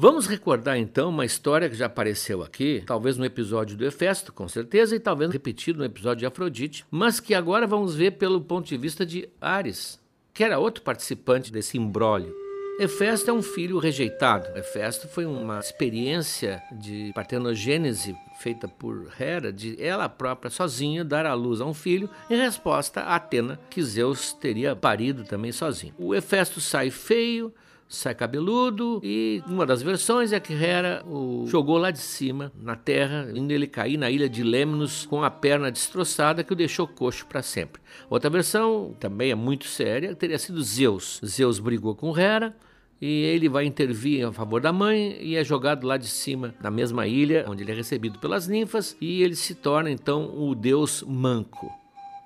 Vamos 0.03 0.27
recordar 0.27 0.79
então 0.79 1.11
uma 1.11 1.27
história 1.27 1.69
que 1.69 1.77
já 1.77 1.85
apareceu 1.85 2.43
aqui, 2.43 2.83
talvez 2.87 3.19
no 3.19 3.25
episódio 3.27 3.77
do 3.77 3.85
Hefesto, 3.85 4.33
com 4.33 4.49
certeza, 4.49 4.97
e 4.97 4.99
talvez 4.99 5.31
repetido 5.31 5.81
no 5.81 5.85
episódio 5.85 6.21
de 6.21 6.27
Afrodite, 6.27 6.87
mas 6.91 7.21
que 7.21 7.35
agora 7.35 7.67
vamos 7.67 7.95
ver 7.95 8.13
pelo 8.13 8.41
ponto 8.41 8.67
de 8.67 8.79
vista 8.79 9.05
de 9.05 9.29
Ares, 9.39 10.01
que 10.33 10.43
era 10.43 10.59
outro 10.59 10.83
participante 10.83 11.53
desse 11.53 11.77
imbróglio. 11.77 12.35
Hefesto 12.81 13.29
é 13.31 13.35
um 13.35 13.43
filho 13.43 13.77
rejeitado. 13.77 14.49
Hefesto 14.57 15.07
foi 15.07 15.27
uma 15.27 15.59
experiência 15.59 16.63
de 16.73 17.13
partenogênese 17.15 18.17
feita 18.39 18.67
por 18.67 19.13
Hera, 19.21 19.53
de 19.53 19.77
ela 19.79 20.09
própria 20.09 20.51
sozinha 20.51 21.05
dar 21.05 21.27
à 21.27 21.35
luz 21.35 21.61
a 21.61 21.67
um 21.67 21.75
filho, 21.75 22.09
em 22.31 22.37
resposta 22.39 23.03
a 23.03 23.17
Atena, 23.17 23.61
que 23.69 23.83
Zeus 23.83 24.33
teria 24.33 24.75
parido 24.75 25.25
também 25.25 25.53
sozinho. 25.53 25.93
O 25.99 26.15
Hefesto 26.15 26.59
sai 26.59 26.89
feio, 26.89 27.53
sai 27.91 28.15
cabeludo 28.15 29.01
e 29.03 29.43
uma 29.49 29.67
das 29.67 29.83
versões 29.83 30.33
é 30.33 30.39
que 30.39 30.53
Hera 30.53 31.03
o 31.05 31.45
jogou 31.49 31.77
lá 31.77 31.91
de 31.91 31.99
cima 31.99 32.53
na 32.55 32.77
terra, 32.77 33.29
indo 33.35 33.53
ele 33.53 33.67
cair 33.67 33.97
na 33.99 34.09
ilha 34.09 34.29
de 34.29 34.45
Lemnos 34.45 35.05
com 35.05 35.25
a 35.25 35.31
perna 35.31 35.73
destroçada 35.73 36.45
que 36.45 36.53
o 36.53 36.57
deixou 36.57 36.87
coxo 36.87 37.27
para 37.27 37.43
sempre. 37.43 37.83
Outra 38.09 38.31
versão 38.31 38.95
também 39.01 39.33
é 39.33 39.35
muito 39.35 39.67
séria, 39.67 40.15
teria 40.15 40.39
sido 40.39 40.63
Zeus. 40.63 41.21
Zeus 41.27 41.59
brigou 41.59 41.97
com 41.97 42.17
Hera, 42.17 42.57
e 43.01 43.23
ele 43.25 43.49
vai 43.49 43.65
intervir 43.65 44.27
a 44.27 44.33
favor 44.33 44.61
da 44.61 44.73
mãe 44.73 45.17
e 45.21 45.35
é 45.35 45.43
jogado 45.43 45.87
lá 45.87 45.97
de 45.97 46.07
cima, 46.07 46.55
na 46.63 46.71
mesma 46.71 47.07
ilha, 47.07 47.47
onde 47.49 47.63
ele 47.63 47.73
é 47.73 47.75
recebido 47.75 48.19
pelas 48.19 48.47
ninfas, 48.47 48.97
e 49.01 49.23
ele 49.23 49.35
se 49.35 49.55
torna 49.55 49.91
então 49.91 50.31
o 50.39 50.55
deus 50.55 51.03
manco, 51.03 51.73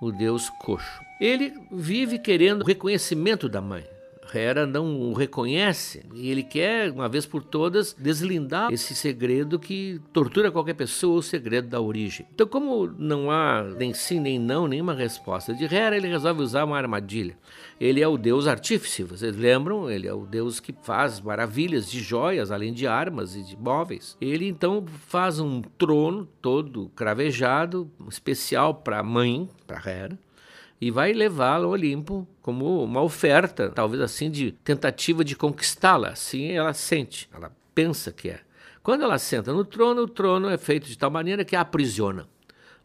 o 0.00 0.10
deus 0.10 0.50
coxo. 0.60 1.00
Ele 1.20 1.54
vive 1.72 2.18
querendo 2.18 2.62
o 2.62 2.66
reconhecimento 2.66 3.48
da 3.48 3.60
mãe. 3.60 3.93
Hera 4.32 4.66
não 4.66 5.00
o 5.00 5.12
reconhece 5.12 6.04
e 6.14 6.30
ele 6.30 6.42
quer, 6.42 6.90
uma 6.90 7.08
vez 7.08 7.26
por 7.26 7.42
todas, 7.42 7.94
deslindar 7.98 8.72
esse 8.72 8.94
segredo 8.94 9.58
que 9.58 10.00
tortura 10.12 10.50
qualquer 10.50 10.74
pessoa, 10.74 11.18
o 11.18 11.22
segredo 11.22 11.68
da 11.68 11.80
origem. 11.80 12.26
Então, 12.34 12.46
como 12.46 12.86
não 12.86 13.30
há 13.30 13.62
nem 13.62 13.92
sim 13.92 14.20
nem 14.20 14.38
não, 14.38 14.66
nenhuma 14.66 14.94
resposta 14.94 15.54
de 15.54 15.64
Hera, 15.64 15.96
ele 15.96 16.08
resolve 16.08 16.42
usar 16.42 16.64
uma 16.64 16.76
armadilha. 16.76 17.36
Ele 17.80 18.00
é 18.00 18.08
o 18.08 18.16
deus 18.16 18.46
artífice, 18.46 19.02
vocês 19.02 19.36
lembram? 19.36 19.90
Ele 19.90 20.06
é 20.06 20.14
o 20.14 20.26
deus 20.26 20.60
que 20.60 20.74
faz 20.82 21.20
maravilhas 21.20 21.90
de 21.90 22.00
joias, 22.00 22.50
além 22.50 22.72
de 22.72 22.86
armas 22.86 23.34
e 23.34 23.42
de 23.42 23.56
móveis. 23.56 24.16
Ele 24.20 24.48
então 24.48 24.84
faz 25.08 25.40
um 25.40 25.60
trono 25.60 26.28
todo 26.40 26.90
cravejado, 26.94 27.90
especial 28.08 28.74
para 28.74 29.00
a 29.00 29.02
mãe, 29.02 29.48
para 29.66 29.82
Hera 29.90 30.18
e 30.80 30.90
vai 30.90 31.12
levá-la 31.12 31.64
ao 31.64 31.70
Olimpo 31.70 32.26
como 32.42 32.82
uma 32.84 33.00
oferta, 33.00 33.70
talvez 33.70 34.02
assim, 34.02 34.30
de 34.30 34.52
tentativa 34.52 35.24
de 35.24 35.36
conquistá-la. 35.36 36.08
Assim 36.08 36.50
ela 36.50 36.72
sente, 36.72 37.28
ela 37.32 37.54
pensa 37.74 38.12
que 38.12 38.30
é. 38.30 38.40
Quando 38.82 39.02
ela 39.02 39.18
senta 39.18 39.52
no 39.52 39.64
trono, 39.64 40.02
o 40.02 40.08
trono 40.08 40.48
é 40.50 40.58
feito 40.58 40.86
de 40.86 40.98
tal 40.98 41.10
maneira 41.10 41.44
que 41.44 41.56
a 41.56 41.62
aprisiona. 41.62 42.28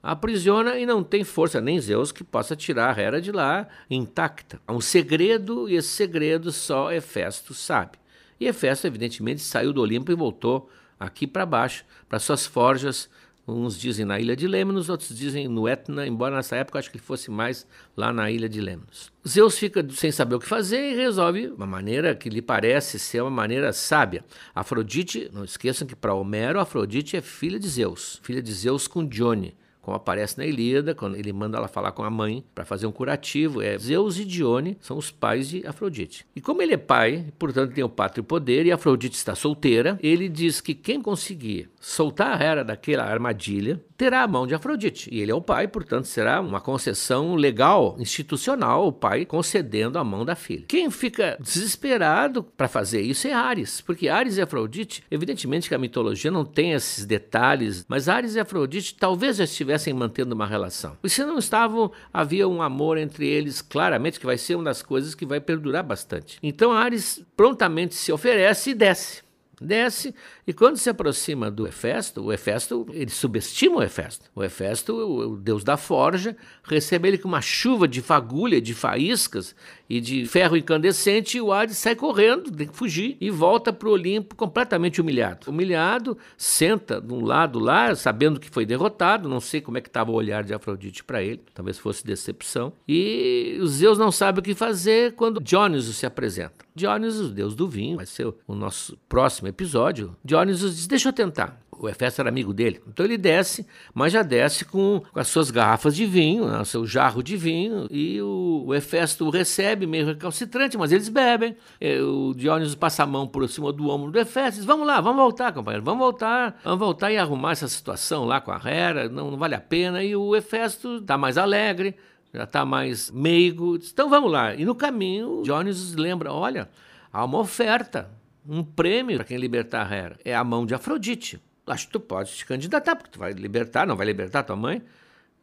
A 0.01 0.11
aprisiona 0.11 0.79
e 0.79 0.85
não 0.85 1.03
tem 1.03 1.25
força, 1.25 1.59
nem 1.59 1.79
Zeus, 1.79 2.11
que 2.11 2.23
possa 2.23 2.55
tirar 2.55 2.97
a 2.97 3.01
Hera 3.01 3.21
de 3.21 3.33
lá 3.33 3.67
intacta. 3.89 4.61
Há 4.65 4.71
um 4.71 4.79
segredo 4.79 5.67
e 5.67 5.75
esse 5.75 5.89
segredo 5.89 6.53
só 6.53 6.89
Hefesto 6.89 7.53
sabe. 7.53 7.97
E 8.39 8.47
Hefesto, 8.47 8.87
evidentemente, 8.87 9.41
saiu 9.41 9.73
do 9.73 9.81
Olimpo 9.81 10.09
e 10.09 10.15
voltou 10.15 10.69
aqui 10.97 11.27
para 11.27 11.45
baixo, 11.45 11.83
para 12.07 12.17
suas 12.17 12.45
forjas 12.45 13.09
Uns 13.49 13.77
dizem 13.77 14.05
na 14.05 14.19
ilha 14.19 14.35
de 14.35 14.47
Lemnos, 14.47 14.89
outros 14.89 15.15
dizem 15.17 15.47
no 15.47 15.67
Etna, 15.67 16.05
embora 16.05 16.35
nessa 16.35 16.55
época 16.55 16.79
acho 16.79 16.89
que 16.91 16.97
ele 16.97 17.03
fosse 17.03 17.31
mais 17.31 17.65
lá 17.95 18.13
na 18.13 18.29
ilha 18.29 18.47
de 18.47 18.61
Lemnos. 18.61 19.11
Zeus 19.27 19.57
fica 19.57 19.85
sem 19.91 20.11
saber 20.11 20.35
o 20.35 20.39
que 20.39 20.47
fazer 20.47 20.91
e 20.91 20.95
resolve 20.95 21.47
uma 21.47 21.65
maneira 21.65 22.15
que 22.15 22.29
lhe 22.29 22.41
parece 22.41 22.99
ser 22.99 23.21
uma 23.21 23.31
maneira 23.31 23.73
sábia. 23.73 24.23
Afrodite, 24.53 25.29
não 25.33 25.43
esqueçam 25.43 25.87
que 25.87 25.95
para 25.95 26.13
Homero, 26.13 26.59
Afrodite 26.59 27.17
é 27.17 27.21
filha 27.21 27.59
de 27.59 27.67
Zeus, 27.67 28.19
filha 28.23 28.41
de 28.41 28.53
Zeus 28.53 28.87
com 28.87 29.05
Dione 29.05 29.55
como 29.89 29.95
aparece 29.95 30.37
na 30.37 30.45
Ilíada, 30.45 30.93
quando 30.93 31.15
ele 31.15 31.33
manda 31.33 31.57
ela 31.57 31.67
falar 31.67 31.91
com 31.93 32.03
a 32.03 32.11
mãe 32.11 32.45
para 32.53 32.63
fazer 32.63 32.85
um 32.85 32.91
curativo. 32.91 33.59
É 33.59 33.75
Zeus 33.75 34.19
e 34.19 34.25
Dione 34.25 34.77
são 34.79 34.97
os 34.97 35.09
pais 35.09 35.49
de 35.49 35.65
Afrodite. 35.65 36.27
E 36.35 36.41
como 36.41 36.61
ele 36.61 36.75
é 36.75 36.77
pai, 36.77 37.25
portanto 37.39 37.73
tem 37.73 37.83
o 37.83 37.89
pátrio 37.89 38.23
poder 38.23 38.67
e 38.67 38.71
Afrodite 38.71 39.15
está 39.15 39.33
solteira, 39.33 39.97
ele 40.03 40.29
diz 40.29 40.61
que 40.61 40.75
quem 40.75 41.01
conseguir 41.01 41.71
soltar 41.79 42.39
a 42.39 42.43
Hera 42.43 42.63
daquela 42.63 43.03
armadilha 43.03 43.81
terá 43.97 44.23
a 44.23 44.27
mão 44.27 44.47
de 44.47 44.55
Afrodite. 44.55 45.09
E 45.11 45.19
ele 45.19 45.31
é 45.31 45.35
o 45.35 45.41
pai, 45.41 45.67
portanto 45.67 46.05
será 46.05 46.39
uma 46.39 46.61
concessão 46.61 47.35
legal, 47.35 47.97
institucional, 47.99 48.87
o 48.87 48.93
pai 48.93 49.25
concedendo 49.25 49.97
a 49.99 50.03
mão 50.03 50.23
da 50.23 50.35
filha. 50.35 50.65
Quem 50.67 50.89
fica 50.89 51.37
desesperado 51.39 52.43
para 52.43 52.67
fazer 52.67 53.01
isso 53.01 53.27
é 53.27 53.33
Ares, 53.33 53.81
porque 53.81 54.07
Ares 54.07 54.37
e 54.37 54.41
Afrodite, 54.41 55.03
evidentemente 55.09 55.67
que 55.67 55.75
a 55.75 55.79
mitologia 55.79 56.31
não 56.31 56.45
tem 56.45 56.71
esses 56.71 57.05
detalhes, 57.05 57.85
mas 57.89 58.07
Ares 58.07 58.35
e 58.35 58.39
Afrodite 58.39 58.95
talvez 58.95 59.37
já 59.37 59.43
estivessem 59.43 59.78
estivessem 59.79 59.93
mantendo 59.93 60.35
uma 60.35 60.45
relação. 60.45 60.97
E 61.03 61.09
se 61.09 61.23
não 61.23 61.39
estavam, 61.39 61.91
havia 62.13 62.47
um 62.47 62.61
amor 62.61 62.97
entre 62.97 63.27
eles, 63.27 63.61
claramente, 63.61 64.19
que 64.19 64.25
vai 64.25 64.37
ser 64.37 64.55
uma 64.55 64.65
das 64.65 64.81
coisas 64.81 65.15
que 65.15 65.25
vai 65.25 65.39
perdurar 65.39 65.83
bastante. 65.83 66.37
Então 66.43 66.71
Ares 66.71 67.23
prontamente 67.35 67.95
se 67.95 68.11
oferece 68.11 68.71
e 68.71 68.73
desce. 68.73 69.23
Desce 69.61 70.15
e 70.49 70.53
quando 70.53 70.77
se 70.77 70.89
aproxima 70.89 71.51
do 71.51 71.67
Hefesto, 71.67 72.23
o 72.23 72.33
Hefesto, 72.33 72.87
ele 72.91 73.11
subestima 73.11 73.75
o 73.75 73.83
Hefesto. 73.83 74.31
O 74.33 74.43
Hefesto, 74.43 74.93
o, 74.95 75.37
deus 75.37 75.63
da 75.63 75.77
forja, 75.77 76.35
recebe 76.63 77.07
ele 77.07 77.19
com 77.19 77.27
uma 77.27 77.39
chuva 77.39 77.87
de 77.87 78.01
fagulha, 78.01 78.59
de 78.59 78.73
faíscas 78.73 79.55
e 79.87 80.01
de 80.01 80.25
ferro 80.25 80.57
incandescente, 80.57 81.37
e 81.37 81.41
o 81.41 81.53
Hades 81.53 81.77
sai 81.77 81.95
correndo, 81.95 82.51
tem 82.51 82.67
que 82.67 82.75
fugir, 82.75 83.15
e 83.21 83.29
volta 83.29 83.71
para 83.71 83.87
o 83.87 83.91
Olimpo 83.91 84.35
completamente 84.35 84.99
humilhado. 84.99 85.51
Humilhado, 85.51 86.17
senta 86.35 86.99
de 86.99 87.13
um 87.13 87.23
lado 87.23 87.59
lá, 87.59 87.93
sabendo 87.93 88.39
que 88.39 88.49
foi 88.49 88.65
derrotado, 88.65 89.29
não 89.29 89.39
sei 89.39 89.61
como 89.61 89.77
é 89.77 89.81
que 89.81 89.87
estava 89.87 90.09
o 90.09 90.15
olhar 90.15 90.43
de 90.43 90.51
Afrodite 90.51 91.03
para 91.03 91.21
ele, 91.21 91.43
talvez 91.53 91.77
fosse 91.77 92.03
decepção, 92.03 92.73
e 92.87 93.55
os 93.61 93.73
Zeus 93.73 93.99
não 93.99 94.11
sabem 94.11 94.39
o 94.39 94.43
que 94.43 94.55
fazer 94.55 95.13
quando 95.13 95.39
Dioniso 95.39 95.93
se 95.93 96.07
apresenta. 96.07 96.65
Dioniso, 96.79 97.25
o 97.25 97.29
deus 97.29 97.55
do 97.55 97.67
vinho, 97.67 97.97
vai 97.97 98.05
ser 98.05 98.33
o 98.47 98.55
nosso 98.55 98.97
próximo 99.09 99.47
episódio. 99.49 100.15
Dionisos 100.45 100.75
diz: 100.75 100.87
Deixa 100.87 101.09
eu 101.09 101.13
tentar. 101.13 101.59
O 101.79 101.87
Hefesto 101.87 102.19
era 102.19 102.29
amigo 102.29 102.53
dele. 102.53 102.81
Então 102.85 103.05
ele 103.05 103.17
desce, 103.17 103.65
mas 103.93 104.11
já 104.11 104.21
desce 104.21 104.65
com, 104.65 105.01
com 105.13 105.19
as 105.19 105.29
suas 105.29 105.49
garrafas 105.49 105.95
de 105.95 106.05
vinho, 106.05 106.45
né, 106.45 106.59
o 106.59 106.65
seu 106.65 106.85
jarro 106.85 107.23
de 107.23 107.37
vinho, 107.37 107.87
e 107.89 108.21
o, 108.21 108.65
o 108.67 108.75
Hefesto 108.75 109.25
o 109.25 109.29
recebe 109.29 109.87
meio 109.87 110.05
recalcitrante, 110.05 110.77
mas 110.77 110.91
eles 110.91 111.07
bebem. 111.07 111.55
É, 111.79 112.01
o 112.01 112.33
Diógenes 112.35 112.75
passa 112.75 113.03
a 113.03 113.07
mão 113.07 113.25
por 113.25 113.47
cima 113.47 113.71
do 113.71 113.87
ombro 113.87 114.11
do 114.11 114.19
Hefesto 114.19 114.57
e 114.57 114.59
diz: 114.59 114.65
Vamos 114.65 114.85
lá, 114.85 114.99
vamos 114.99 115.21
voltar, 115.21 115.53
companheiro, 115.53 115.85
vamos 115.85 115.99
voltar, 115.99 116.59
vamos 116.65 116.79
voltar 116.79 117.11
e 117.13 117.17
arrumar 117.17 117.53
essa 117.53 117.67
situação 117.69 118.25
lá 118.25 118.41
com 118.41 118.51
a 118.51 118.61
Hera, 118.63 119.07
não, 119.07 119.31
não 119.31 119.37
vale 119.37 119.55
a 119.55 119.61
pena. 119.61 120.03
E 120.03 120.13
o 120.15 120.35
Hefesto 120.35 120.97
está 120.97 121.17
mais 121.17 121.37
alegre, 121.37 121.95
já 122.33 122.43
está 122.43 122.65
mais 122.65 123.09
meigo. 123.09 123.77
Diz, 123.77 123.91
então 123.91 124.09
vamos 124.09 124.29
lá. 124.29 124.53
E 124.53 124.65
no 124.65 124.75
caminho, 124.75 125.43
Diógenes 125.45 125.95
lembra: 125.95 126.33
Olha, 126.33 126.67
há 127.13 127.23
uma 127.23 127.39
oferta 127.39 128.18
um 128.47 128.63
prêmio 128.63 129.17
para 129.17 129.25
quem 129.25 129.37
libertar 129.37 129.85
a 129.85 129.95
Hera. 129.95 130.19
É 130.23 130.35
a 130.35 130.43
mão 130.43 130.65
de 130.65 130.73
Afrodite. 130.73 131.41
Acho 131.67 131.85
que 131.85 131.93
tu 131.93 131.99
pode 131.99 132.31
te 132.35 132.45
candidatar, 132.45 132.95
porque 132.95 133.11
tu 133.11 133.19
vai 133.19 133.31
libertar, 133.33 133.85
não 133.85 133.95
vai 133.95 134.05
libertar 134.05 134.43
tua 134.43 134.55
mãe. 134.55 134.81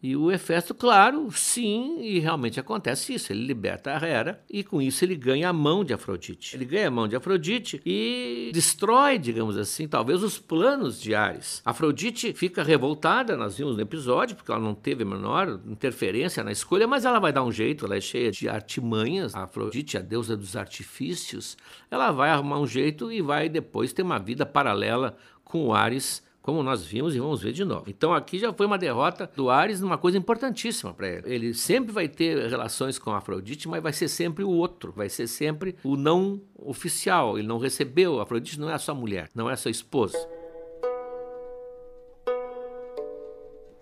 E 0.07 0.15
o 0.15 0.31
Hefesto, 0.31 0.73
claro, 0.73 1.29
sim, 1.33 1.99
e 2.01 2.21
realmente 2.21 2.61
acontece 2.61 3.13
isso. 3.13 3.33
Ele 3.33 3.45
liberta 3.45 3.91
a 3.91 4.07
Hera 4.07 4.41
e 4.49 4.63
com 4.63 4.81
isso 4.81 5.05
ele 5.05 5.17
ganha 5.17 5.49
a 5.49 5.53
mão 5.53 5.83
de 5.83 5.93
Afrodite. 5.93 6.55
Ele 6.55 6.65
ganha 6.65 6.87
a 6.87 6.91
mão 6.93 7.09
de 7.09 7.17
Afrodite 7.17 7.83
e 7.85 8.53
destrói, 8.55 9.19
digamos 9.19 9.59
assim, 9.59 9.89
talvez 9.89 10.23
os 10.23 10.39
planos 10.39 11.01
de 11.01 11.13
Ares. 11.13 11.61
Afrodite 11.65 12.33
fica 12.35 12.63
revoltada, 12.63 13.37
nós 13.37 13.59
vimos 13.59 13.75
no 13.75 13.83
episódio, 13.83 14.37
porque 14.37 14.53
ela 14.53 14.61
não 14.61 14.77
teve 14.77 15.03
a 15.03 15.07
menor 15.07 15.61
interferência 15.67 16.45
na 16.45 16.53
escolha, 16.53 16.87
mas 16.87 17.05
ela 17.05 17.19
vai 17.19 17.33
dar 17.33 17.43
um 17.43 17.51
jeito, 17.51 17.85
ela 17.85 17.97
é 17.97 18.01
cheia 18.01 18.31
de 18.31 18.49
artimanhas. 18.49 19.35
A 19.35 19.43
Afrodite, 19.43 19.99
a 19.99 20.01
deusa 20.01 20.37
dos 20.37 20.55
artifícios, 20.55 21.57
ela 21.91 22.13
vai 22.13 22.31
arrumar 22.31 22.61
um 22.61 22.67
jeito 22.67 23.11
e 23.11 23.21
vai 23.21 23.49
depois 23.49 23.93
ter 23.93 24.03
uma 24.03 24.21
vida 24.21 24.47
paralela 24.47 25.17
com 25.43 25.67
o 25.67 25.75
Ares 25.75 26.25
como 26.47 26.63
nós 26.63 26.85
vimos 26.85 27.17
e 27.17 27.19
vamos 27.19 27.43
ver 27.43 27.53
de 27.53 27.65
novo. 27.65 27.87
Então 27.89 28.15
aqui 28.15 28.39
já 28.39 28.53
foi 28.53 28.67
uma 28.67 28.79
derrota 28.79 29.29
do 29.35 29.51
Ares 29.51 29.81
numa 29.81 29.99
coisa 29.99 30.17
importantíssima 30.17 30.95
para 30.95 31.09
ele. 31.09 31.23
Ele 31.27 31.55
sempre 31.55 31.91
vai 31.91 32.07
ter 32.07 32.49
relações 32.49 33.01
com 33.01 33.11
Afrodite, 33.11 33.69
mas 33.69 33.83
vai 33.83 33.93
ser 33.93 34.07
sempre 34.07 34.45
o 34.45 34.51
outro, 34.51 34.93
vai 34.93 35.09
ser 35.09 35.27
sempre 35.27 35.75
o 35.83 35.97
não 35.97 36.41
oficial. 36.55 37.37
Ele 37.37 37.49
não 37.49 37.59
recebeu, 37.59 38.21
Afrodite 38.21 38.61
não 38.61 38.71
é 38.71 38.75
a 38.75 38.79
sua 38.79 38.95
mulher, 38.95 39.29
não 39.35 39.51
é 39.51 39.55
a 39.55 39.57
sua 39.57 39.73
esposa. 39.73 40.17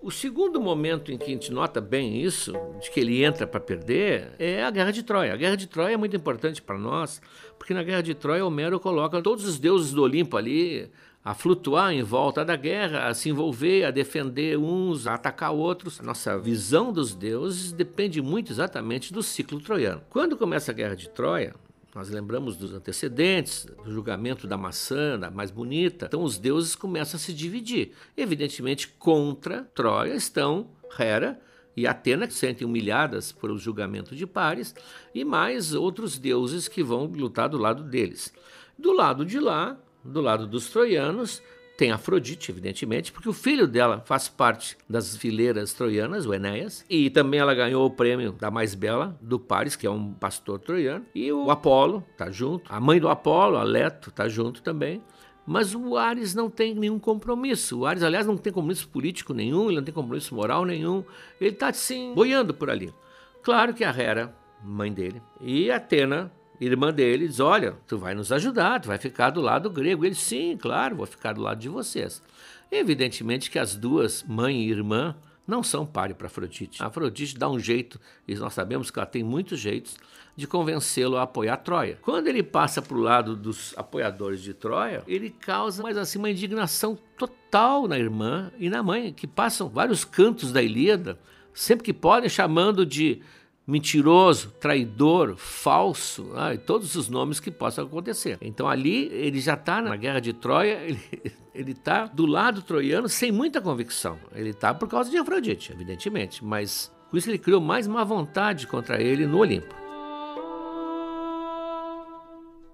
O 0.01 0.11
segundo 0.11 0.59
momento 0.59 1.13
em 1.13 1.19
que 1.19 1.25
a 1.25 1.29
gente 1.29 1.53
nota 1.53 1.83
bem 1.83 2.23
isso, 2.23 2.53
de 2.81 2.91
que 2.91 3.01
ele 3.01 3.23
entra 3.23 3.47
para 3.47 3.61
perder, 3.61 4.33
é 4.39 4.63
a 4.63 4.71
Guerra 4.71 4.91
de 4.91 5.03
Troia. 5.03 5.35
A 5.35 5.37
Guerra 5.37 5.57
de 5.57 5.67
Troia 5.67 5.95
é 5.95 5.97
muito 5.99 6.17
importante 6.17 6.63
para 6.63 6.79
nós, 6.79 7.21
porque 7.59 7.75
na 7.75 7.83
Guerra 7.83 8.03
de 8.03 8.15
Troia 8.15 8.45
Homero 8.45 8.81
coloca 8.81 9.21
todos 9.21 9.47
os 9.47 9.59
deuses 9.59 9.93
do 9.93 10.03
Olimpo 10.03 10.37
ali 10.39 10.91
a 11.25 11.33
flutuar 11.33 11.91
em 11.93 12.03
volta 12.03 12.45
da 12.45 12.55
guerra, 12.55 13.07
a 13.07 13.15
se 13.15 13.31
envolver, 13.31 13.85
a 13.85 13.91
defender 13.91 14.59
uns, 14.59 15.07
a 15.07 15.15
atacar 15.15 15.53
outros. 15.53 15.99
A 15.99 16.03
nossa 16.03 16.39
visão 16.39 16.93
dos 16.93 17.15
deuses 17.15 17.73
depende 17.73 18.21
muito 18.21 18.53
exatamente 18.53 19.11
do 19.11 19.23
ciclo 19.23 19.59
troiano. 19.59 20.03
Quando 20.11 20.37
começa 20.37 20.71
a 20.71 20.75
Guerra 20.75 20.95
de 20.95 21.09
Troia, 21.09 21.55
nós 21.95 22.11
lembramos 22.11 22.57
dos 22.57 22.75
antecedentes, 22.75 23.65
do 23.85 23.91
julgamento 23.91 24.47
da 24.47 24.59
maçã, 24.59 25.19
da 25.19 25.31
mais 25.31 25.51
bonita. 25.51 26.07
Então 26.07 26.23
os 26.23 26.37
deuses 26.37 26.75
começam 26.75 27.17
a 27.17 27.21
se 27.21 27.33
dividir. 27.33 27.93
Evidentemente, 28.15 28.89
contra 28.89 29.63
Troia 29.75 30.15
estão 30.15 30.69
Hera 30.99 31.41
e 31.75 31.87
Atena, 31.87 32.27
que 32.27 32.35
se 32.35 32.41
sentem 32.41 32.67
humilhadas 32.67 33.33
por 33.33 33.51
o 33.51 33.59
julgamento 33.59 34.15
de 34.15 34.27
pares, 34.27 34.75
e 35.15 35.25
mais 35.25 35.73
outros 35.73 36.19
deuses 36.19 36.69
que 36.69 36.83
vão 36.83 37.07
lutar 37.07 37.49
do 37.49 37.57
lado 37.57 37.83
deles. 37.83 38.33
Do 38.79 38.93
lado 38.93 39.25
de 39.25 39.41
lá, 39.41 39.79
do 40.05 40.21
lado 40.21 40.47
dos 40.47 40.69
troianos, 40.69 41.43
tem 41.77 41.91
Afrodite, 41.91 42.51
evidentemente, 42.51 43.11
porque 43.11 43.29
o 43.29 43.33
filho 43.33 43.67
dela 43.67 44.03
faz 44.07 44.29
parte 44.29 44.77
das 44.89 45.17
fileiras 45.17 45.73
troianas, 45.73 46.25
o 46.25 46.33
Enéas, 46.33 46.85
e 46.89 47.11
também 47.11 47.41
ela 47.41 47.55
ganhou 47.55 47.85
o 47.85 47.91
prêmio 47.91 48.33
da 48.33 48.51
mais 48.51 48.75
bela 48.75 49.19
do 49.21 49.41
Paris, 49.41 49.75
que 49.75 49.87
é 49.87 49.91
um 49.91 50.13
pastor 50.13 50.61
troiano, 50.61 51.05
e 51.15 51.33
o 51.33 51.51
Apolo 51.51 52.05
está 52.13 52.31
junto, 52.31 52.73
a 52.73 52.79
mãe 52.79 53.01
do 53.01 53.09
Apolo, 53.09 53.57
a 53.57 53.65
Leto, 53.65 54.11
está 54.11 54.29
junto 54.29 54.63
também. 54.63 55.03
Mas 55.47 55.75
o 55.75 55.99
Ares 55.99 56.35
não 56.35 56.49
tem 56.49 56.75
nenhum 56.75 56.99
compromisso. 56.99 57.81
O 57.81 57.87
Ares, 57.87 58.03
aliás, 58.03 58.27
não 58.27 58.35
tem 58.35 58.51
compromisso 58.51 58.89
político 58.89 59.35
nenhum, 59.35 59.67
ele 59.67 59.77
não 59.77 59.85
tem 59.85 59.93
compromisso 59.93 60.35
moral 60.35 60.65
nenhum. 60.65 61.05
Ele 61.39 61.51
está 61.51 61.69
assim, 61.69 62.15
boiando 62.15 62.55
por 62.55 62.71
ali. 62.71 62.95
Claro 63.43 63.75
que 63.75 63.85
a 63.85 63.91
Hera, 63.91 64.35
mãe 64.65 64.91
dele, 64.91 65.21
e 65.43 65.71
Atena, 65.71 66.33
irmã 66.65 66.93
dele 66.93 67.29
diz: 67.29 67.41
Olha, 67.41 67.77
tu 67.87 67.99
vai 67.99 68.15
nos 68.15 68.33
ajudar, 68.33 68.81
tu 68.81 68.89
vai 68.89 68.99
ficar 68.99 69.31
do 69.31 69.41
lado 69.41 69.71
grego. 69.71 70.05
Ele, 70.05 70.15
sim, 70.15 70.57
claro, 70.57 70.97
vou 70.97 71.07
ficar 71.07 71.33
do 71.33 71.41
lado 71.41 71.59
de 71.59 71.69
vocês. 71.69 72.23
Evidentemente 72.71 73.51
que 73.51 73.59
as 73.59 73.77
duas, 73.77 74.23
mãe 74.23 74.63
e 74.63 74.71
irmã, 74.71 75.15
não 75.47 75.63
são 75.63 75.85
páreo 75.85 76.17
para 76.17 76.27
Afrodite. 76.27 76.83
A 76.83 76.87
Afrodite 76.87 77.39
dá 77.39 77.49
um 77.49 77.59
jeito, 77.59 78.01
e 78.27 78.35
nós 78.35 78.55
sabemos 78.55 78.91
que 78.91 78.99
ela 78.99 79.07
tem 79.07 79.23
muitos 79.23 79.61
jeitos, 79.61 79.97
de 80.37 80.47
convencê-lo 80.47 81.17
a 81.17 81.23
apoiar 81.23 81.59
Troia. 81.59 81.99
Quando 82.03 82.27
ele 82.27 82.43
passa 82.43 82.83
para 82.83 82.97
o 82.97 83.01
lado 83.01 83.37
dos 83.37 83.73
apoiadores 83.77 84.43
de 84.43 84.53
Troia, 84.53 85.03
ele 85.07 85.31
causa, 85.31 85.83
mas 85.83 85.97
assim, 85.97 86.19
uma 86.19 86.31
indignação 86.31 86.99
total 87.17 87.87
na 87.87 87.99
irmã 87.99 88.51
e 88.59 88.69
na 88.69 88.83
mãe, 88.83 89.13
que 89.13 89.27
passam 89.27 89.69
vários 89.69 90.05
cantos 90.05 90.51
da 90.51 90.61
Ilíada, 90.61 91.19
sempre 91.53 91.85
que 91.85 91.93
podem, 91.93 92.29
chamando 92.29 92.85
de 92.85 93.23
mentiroso, 93.67 94.51
traidor, 94.61 95.37
falso, 95.37 96.31
ah, 96.35 96.57
todos 96.57 96.95
os 96.95 97.09
nomes 97.09 97.41
que 97.41 97.51
possam 97.51 97.87
acontecer. 97.87 98.39
Então 98.41 98.69
ali 98.69 99.07
ele 99.13 99.41
já 99.41 99.55
está 99.55 99.81
na 99.81 99.97
guerra 99.97 100.21
de 100.21 100.33
Troia, 100.33 100.81
ele 101.55 101.73
está 101.73 102.07
do 102.07 102.27
lado 102.27 102.63
troiano 102.63 103.09
sem 103.09 103.33
muita 103.33 103.61
convicção. 103.61 104.19
Ele 104.35 104.51
está 104.51 104.75
por 104.75 104.89
causa 104.89 105.11
de 105.11 105.17
Afrodite, 105.17 105.73
evidentemente, 105.73 106.45
mas 106.45 106.93
com 107.11 107.17
isso 107.17 107.31
ele 107.31 107.39
criou 107.39 107.61
mais 107.61 107.87
má 107.87 108.05
vontade 108.05 108.67
contra 108.67 109.01
ele 109.01 109.27
no 109.27 109.39
Olimpo. 109.39 109.75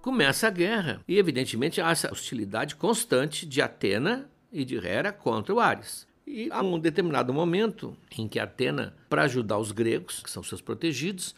Começa 0.03 0.46
a 0.48 0.50
guerra 0.50 1.03
e, 1.07 1.18
evidentemente, 1.18 1.79
há 1.79 1.90
essa 1.90 2.11
hostilidade 2.11 2.74
constante 2.74 3.44
de 3.44 3.61
Atena 3.61 4.31
e 4.50 4.64
de 4.64 4.79
Hera 4.79 5.12
contra 5.12 5.55
o 5.55 5.61
Ares. 5.61 6.10
E 6.33 6.49
há 6.53 6.62
um 6.62 6.79
determinado 6.79 7.35
momento 7.35 7.97
em 8.16 8.29
que 8.29 8.38
Atena, 8.38 8.95
para 9.09 9.25
ajudar 9.25 9.59
os 9.59 9.73
gregos, 9.73 10.23
que 10.23 10.31
são 10.31 10.45
seus 10.45 10.61
protegidos, 10.61 11.35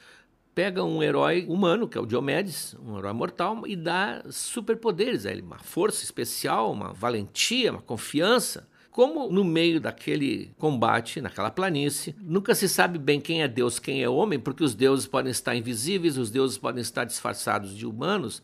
pega 0.54 0.84
um 0.84 1.02
herói 1.02 1.46
humano, 1.48 1.88
que 1.88 1.96
é 1.96 2.00
o 2.00 2.04
Diomedes, 2.04 2.76
um 2.84 2.98
herói 2.98 3.14
mortal, 3.14 3.66
e 3.66 3.74
dá 3.74 4.22
superpoderes 4.28 5.24
a 5.24 5.30
ele, 5.30 5.40
uma 5.40 5.58
força 5.58 6.04
especial, 6.04 6.70
uma 6.70 6.92
valentia, 6.92 7.72
uma 7.72 7.80
confiança. 7.80 8.68
Como 8.90 9.32
no 9.32 9.42
meio 9.42 9.80
daquele 9.80 10.52
combate, 10.58 11.22
naquela 11.22 11.50
planície, 11.50 12.14
nunca 12.20 12.54
se 12.54 12.68
sabe 12.68 12.98
bem 12.98 13.18
quem 13.18 13.40
é 13.40 13.48
Deus, 13.48 13.78
quem 13.78 14.02
é 14.02 14.08
homem, 14.10 14.38
porque 14.38 14.62
os 14.62 14.74
deuses 14.74 15.06
podem 15.06 15.30
estar 15.30 15.56
invisíveis, 15.56 16.18
os 16.18 16.30
deuses 16.30 16.58
podem 16.58 16.82
estar 16.82 17.04
disfarçados 17.04 17.74
de 17.74 17.86
humanos 17.86 18.42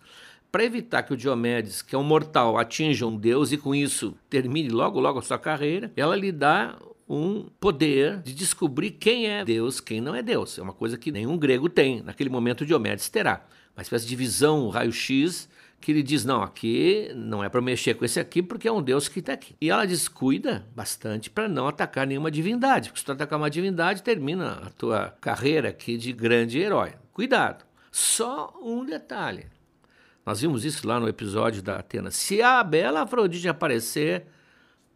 para 0.50 0.64
evitar 0.64 1.02
que 1.02 1.12
o 1.12 1.16
Diomedes, 1.16 1.82
que 1.82 1.94
é 1.94 1.98
um 1.98 2.02
mortal, 2.02 2.58
atinja 2.58 3.06
um 3.06 3.16
deus 3.16 3.52
e 3.52 3.56
com 3.56 3.74
isso 3.74 4.14
termine 4.30 4.68
logo 4.68 4.98
logo 4.98 5.18
a 5.18 5.22
sua 5.22 5.38
carreira, 5.38 5.92
ela 5.96 6.16
lhe 6.16 6.32
dá 6.32 6.78
um 7.08 7.46
poder 7.58 8.20
de 8.20 8.34
descobrir 8.34 8.90
quem 8.92 9.28
é 9.28 9.44
Deus, 9.44 9.80
quem 9.80 10.00
não 10.00 10.14
é 10.14 10.22
Deus. 10.22 10.58
É 10.58 10.62
uma 10.62 10.74
coisa 10.74 10.98
que 10.98 11.10
nenhum 11.10 11.38
grego 11.38 11.68
tem. 11.68 12.02
Naquele 12.02 12.28
momento, 12.28 12.66
Diomedes 12.66 13.08
terá. 13.08 13.46
Uma 13.74 13.82
espécie 13.82 14.06
de 14.06 14.16
visão, 14.16 14.68
raio-x, 14.68 15.48
que 15.80 15.92
ele 15.92 16.02
diz: 16.02 16.24
não, 16.24 16.42
aqui 16.42 17.10
não 17.14 17.42
é 17.42 17.48
para 17.48 17.62
mexer 17.62 17.94
com 17.94 18.04
esse 18.04 18.20
aqui, 18.20 18.42
porque 18.42 18.68
é 18.68 18.72
um 18.72 18.82
Deus 18.82 19.08
que 19.08 19.20
está 19.20 19.32
aqui. 19.32 19.54
E 19.60 19.70
ela 19.70 19.86
descuida 19.86 20.66
bastante 20.74 21.30
para 21.30 21.48
não 21.48 21.66
atacar 21.66 22.06
nenhuma 22.06 22.30
divindade, 22.30 22.88
porque 22.88 23.00
se 23.00 23.06
tu 23.06 23.12
atacar 23.12 23.38
uma 23.38 23.50
divindade, 23.50 24.02
termina 24.02 24.52
a 24.66 24.70
tua 24.70 25.14
carreira 25.20 25.70
aqui 25.70 25.96
de 25.96 26.12
grande 26.12 26.58
herói. 26.58 26.92
Cuidado. 27.12 27.64
Só 27.90 28.54
um 28.62 28.84
detalhe. 28.84 29.46
Nós 30.28 30.42
vimos 30.42 30.62
isso 30.62 30.86
lá 30.86 31.00
no 31.00 31.08
episódio 31.08 31.62
da 31.62 31.76
Atena. 31.76 32.10
Se 32.10 32.42
a 32.42 32.62
bela 32.62 33.00
Afrodite 33.00 33.48
aparecer, 33.48 34.26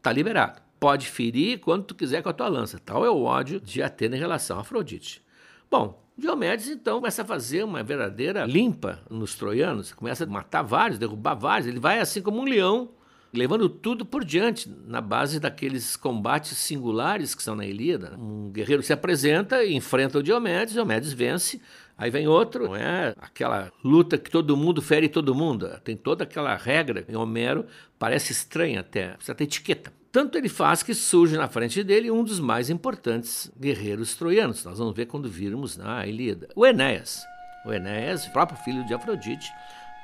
tá 0.03 0.13
liberado. 0.13 0.61
Pode 0.79 1.07
ferir 1.07 1.59
quando 1.59 1.85
tu 1.85 1.95
quiser 1.95 2.23
com 2.23 2.29
a 2.29 2.35
tua 2.35 2.49
lança. 2.49 2.79
Tal 2.79 3.03
é 3.03 3.09
o 3.09 3.23
ódio 3.23 3.59
de 3.59 3.83
Atena 3.83 4.15
em 4.15 4.19
relação 4.19 4.59
a 4.59 4.61
Afrodite. 4.61 5.25
Bom, 5.71 6.05
Diomedes 6.19 6.69
então 6.69 6.99
começa 6.99 7.23
a 7.23 7.25
fazer 7.25 7.65
uma 7.65 7.83
verdadeira 7.83 8.45
limpa 8.45 9.01
nos 9.09 9.35
troianos, 9.35 9.95
começa 9.95 10.25
a 10.25 10.27
matar 10.27 10.61
vários, 10.61 10.99
derrubar 10.99 11.35
vários. 11.35 11.67
Ele 11.67 11.81
vai 11.81 11.99
assim 11.99 12.21
como 12.21 12.39
um 12.39 12.45
leão, 12.45 12.91
levando 13.33 13.71
tudo 13.71 14.05
por 14.05 14.27
diante, 14.27 14.69
na 14.87 15.01
base 15.01 15.41
daqueles 15.41 15.97
combates 15.97 16.59
singulares 16.59 17.35
que 17.35 17.43
são 17.43 17.57
na 17.57 17.65
Ilíada. 17.65 18.19
Um 18.19 18.51
guerreiro 18.51 18.83
se 18.83 18.93
apresenta 18.93 19.65
e 19.65 19.75
enfrenta 19.75 20.19
o 20.19 20.23
Diomedes, 20.23 20.75
Diomedes 20.75 21.15
vence, 21.15 21.59
Aí 22.03 22.11
vem 22.11 22.27
outro, 22.27 22.65
não 22.65 22.75
é 22.75 23.15
aquela 23.21 23.71
luta 23.85 24.19
que 24.19 24.29
todo 24.29 24.57
mundo 24.57 24.83
fere 24.83 25.09
todo 25.09 25.37
mundo. 25.37 25.71
Tem 25.85 25.97
toda 25.97 26.25
aquela 26.25 26.57
regra 26.57 27.05
em 27.09 27.15
Homero, 27.15 27.65
parece 27.97 28.33
estranha 28.33 28.81
até, 28.81 29.11
precisa 29.11 29.37
ter 29.37 29.45
etiqueta. 29.45 29.93
Tanto 30.11 30.37
ele 30.37 30.49
faz 30.49 30.83
que 30.83 30.95
surge 30.95 31.37
na 31.37 31.47
frente 31.47 31.81
dele 31.85 32.11
um 32.11 32.25
dos 32.25 32.41
mais 32.41 32.71
importantes 32.71 33.53
guerreiros 33.57 34.17
troianos. 34.17 34.65
Nós 34.65 34.79
vamos 34.79 34.97
ver 34.97 35.07
quando 35.07 35.29
virmos 35.29 35.77
na 35.77 36.05
Ilíada. 36.05 36.49
O 36.57 36.67
Enéas. 36.67 37.23
O 37.65 37.73
Enéas, 37.73 38.27
próprio 38.27 38.59
filho 38.65 38.85
de 38.85 38.95
Afrodite, 38.95 39.49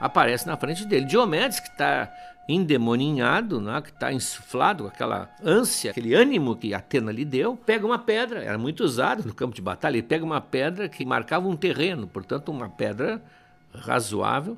aparece 0.01 0.47
na 0.47 0.57
frente 0.57 0.85
dele. 0.85 1.07
Diomedes, 1.07 1.61
que 1.61 1.69
está 1.69 2.13
endemoninhado, 2.49 3.61
né, 3.61 3.81
que 3.83 3.91
está 3.91 4.11
insuflado 4.11 4.85
com 4.85 4.89
aquela 4.89 5.29
ânsia, 5.45 5.91
aquele 5.91 6.15
ânimo 6.15 6.57
que 6.57 6.73
Atena 6.73 7.13
lhe 7.13 7.25
deu, 7.25 7.57
pega 7.57 7.85
uma 7.85 7.99
pedra, 7.99 8.43
era 8.43 8.57
muito 8.57 8.83
usado 8.83 9.23
no 9.23 9.35
campo 9.35 9.55
de 9.55 9.61
batalha, 9.61 9.97
ele 9.97 10.03
pega 10.03 10.25
uma 10.25 10.41
pedra 10.41 10.89
que 10.89 11.05
marcava 11.05 11.47
um 11.47 11.55
terreno, 11.55 12.09
portanto 12.09 12.51
uma 12.51 12.71
pedra 12.71 13.23
razoável, 13.75 14.57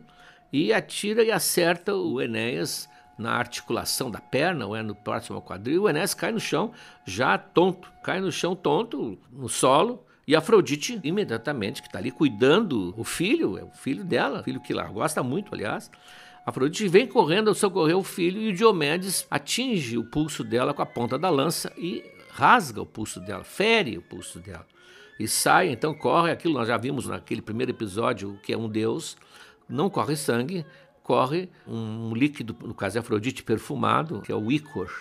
e 0.53 0.72
atira 0.72 1.24
e 1.24 1.33
acerta 1.33 1.92
o 1.92 2.20
Enéas 2.20 2.88
na 3.18 3.33
articulação 3.33 4.09
da 4.09 4.20
perna, 4.20 4.66
ou 4.66 4.76
é 4.76 4.83
no 4.83 4.94
próximo 4.94 5.42
quadril, 5.42 5.83
o 5.83 5.88
Enéas 5.88 6.14
cai 6.14 6.31
no 6.31 6.40
chão 6.40 6.70
já 7.05 7.37
tonto, 7.37 7.90
cai 8.05 8.20
no 8.20 8.31
chão 8.31 8.55
tonto, 8.55 9.18
no 9.33 9.48
solo, 9.48 10.07
e 10.30 10.36
Afrodite, 10.36 11.00
imediatamente, 11.02 11.82
que 11.82 11.88
está 11.88 11.98
ali 11.98 12.12
cuidando 12.12 12.94
o 12.96 13.02
filho, 13.02 13.58
é 13.58 13.64
o 13.64 13.70
filho 13.72 14.04
dela, 14.04 14.44
filho 14.44 14.60
que 14.60 14.72
ela 14.72 14.84
gosta 14.84 15.24
muito, 15.24 15.52
aliás, 15.52 15.90
Afrodite 16.46 16.86
vem 16.86 17.04
correndo 17.04 17.48
ao 17.48 17.54
socorrer 17.54 17.98
o 17.98 18.04
filho 18.04 18.40
e 18.40 18.50
o 18.50 18.52
Diomedes 18.54 19.26
atinge 19.28 19.98
o 19.98 20.04
pulso 20.04 20.44
dela 20.44 20.72
com 20.72 20.82
a 20.82 20.86
ponta 20.86 21.18
da 21.18 21.28
lança 21.28 21.72
e 21.76 22.04
rasga 22.30 22.80
o 22.80 22.86
pulso 22.86 23.18
dela, 23.18 23.42
fere 23.42 23.98
o 23.98 24.02
pulso 24.02 24.38
dela. 24.38 24.64
E 25.18 25.26
sai, 25.26 25.70
então 25.70 25.92
corre 25.92 26.30
aquilo, 26.30 26.54
nós 26.54 26.68
já 26.68 26.76
vimos 26.76 27.08
naquele 27.08 27.42
primeiro 27.42 27.72
episódio, 27.72 28.38
que 28.40 28.52
é 28.52 28.56
um 28.56 28.68
deus, 28.68 29.16
não 29.68 29.90
corre 29.90 30.14
sangue, 30.14 30.64
corre 31.02 31.48
um 31.66 32.14
líquido, 32.14 32.56
no 32.62 32.72
caso 32.72 32.98
é 32.98 33.00
Afrodite 33.00 33.42
perfumado, 33.42 34.20
que 34.20 34.30
é 34.30 34.36
o 34.36 34.52
ícor, 34.52 34.92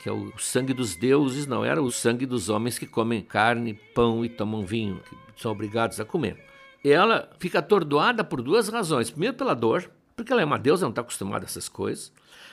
que 0.00 0.08
é 0.08 0.12
o 0.12 0.32
sangue 0.38 0.72
dos 0.72 0.96
deuses, 0.96 1.46
não 1.46 1.64
era 1.64 1.82
o 1.82 1.90
sangue 1.90 2.24
dos 2.24 2.48
homens 2.48 2.78
que 2.78 2.86
comem 2.86 3.20
carne, 3.20 3.74
pão 3.94 4.24
e 4.24 4.28
tomam 4.28 4.64
vinho, 4.64 5.00
que 5.34 5.42
são 5.42 5.52
obrigados 5.52 6.00
a 6.00 6.04
comer. 6.04 6.42
Ela 6.82 7.30
fica 7.38 7.58
atordoada 7.58 8.24
por 8.24 8.40
duas 8.40 8.68
razões. 8.68 9.10
Primeiro, 9.10 9.36
pela 9.36 9.54
dor, 9.54 9.90
porque 10.16 10.32
ela 10.32 10.40
é 10.40 10.44
uma 10.44 10.58
deusa, 10.58 10.86
não 10.86 10.90
está 10.90 11.02
acostumada 11.02 11.44
a 11.44 11.48
essas 11.48 11.68
coisas. 11.68 12.10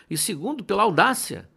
E 0.09 0.17
segundo, 0.17 0.63
pela 0.63 0.83
audácia. 0.83 1.49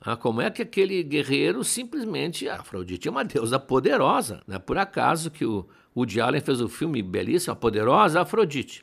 Ah, 0.00 0.16
como 0.16 0.40
é 0.40 0.50
que 0.50 0.62
aquele 0.62 1.02
guerreiro 1.02 1.62
simplesmente. 1.62 2.48
Afrodite 2.48 3.08
é 3.08 3.10
uma 3.10 3.24
deusa 3.24 3.58
poderosa. 3.58 4.42
Não 4.46 4.56
é 4.56 4.58
por 4.58 4.78
acaso 4.78 5.30
que 5.30 5.44
o 5.44 5.68
Woody 5.94 6.20
Allen 6.20 6.40
fez 6.40 6.60
o 6.60 6.68
filme 6.68 7.02
belíssimo, 7.02 7.52
A 7.52 7.56
Poderosa 7.56 8.22
Afrodite. 8.22 8.82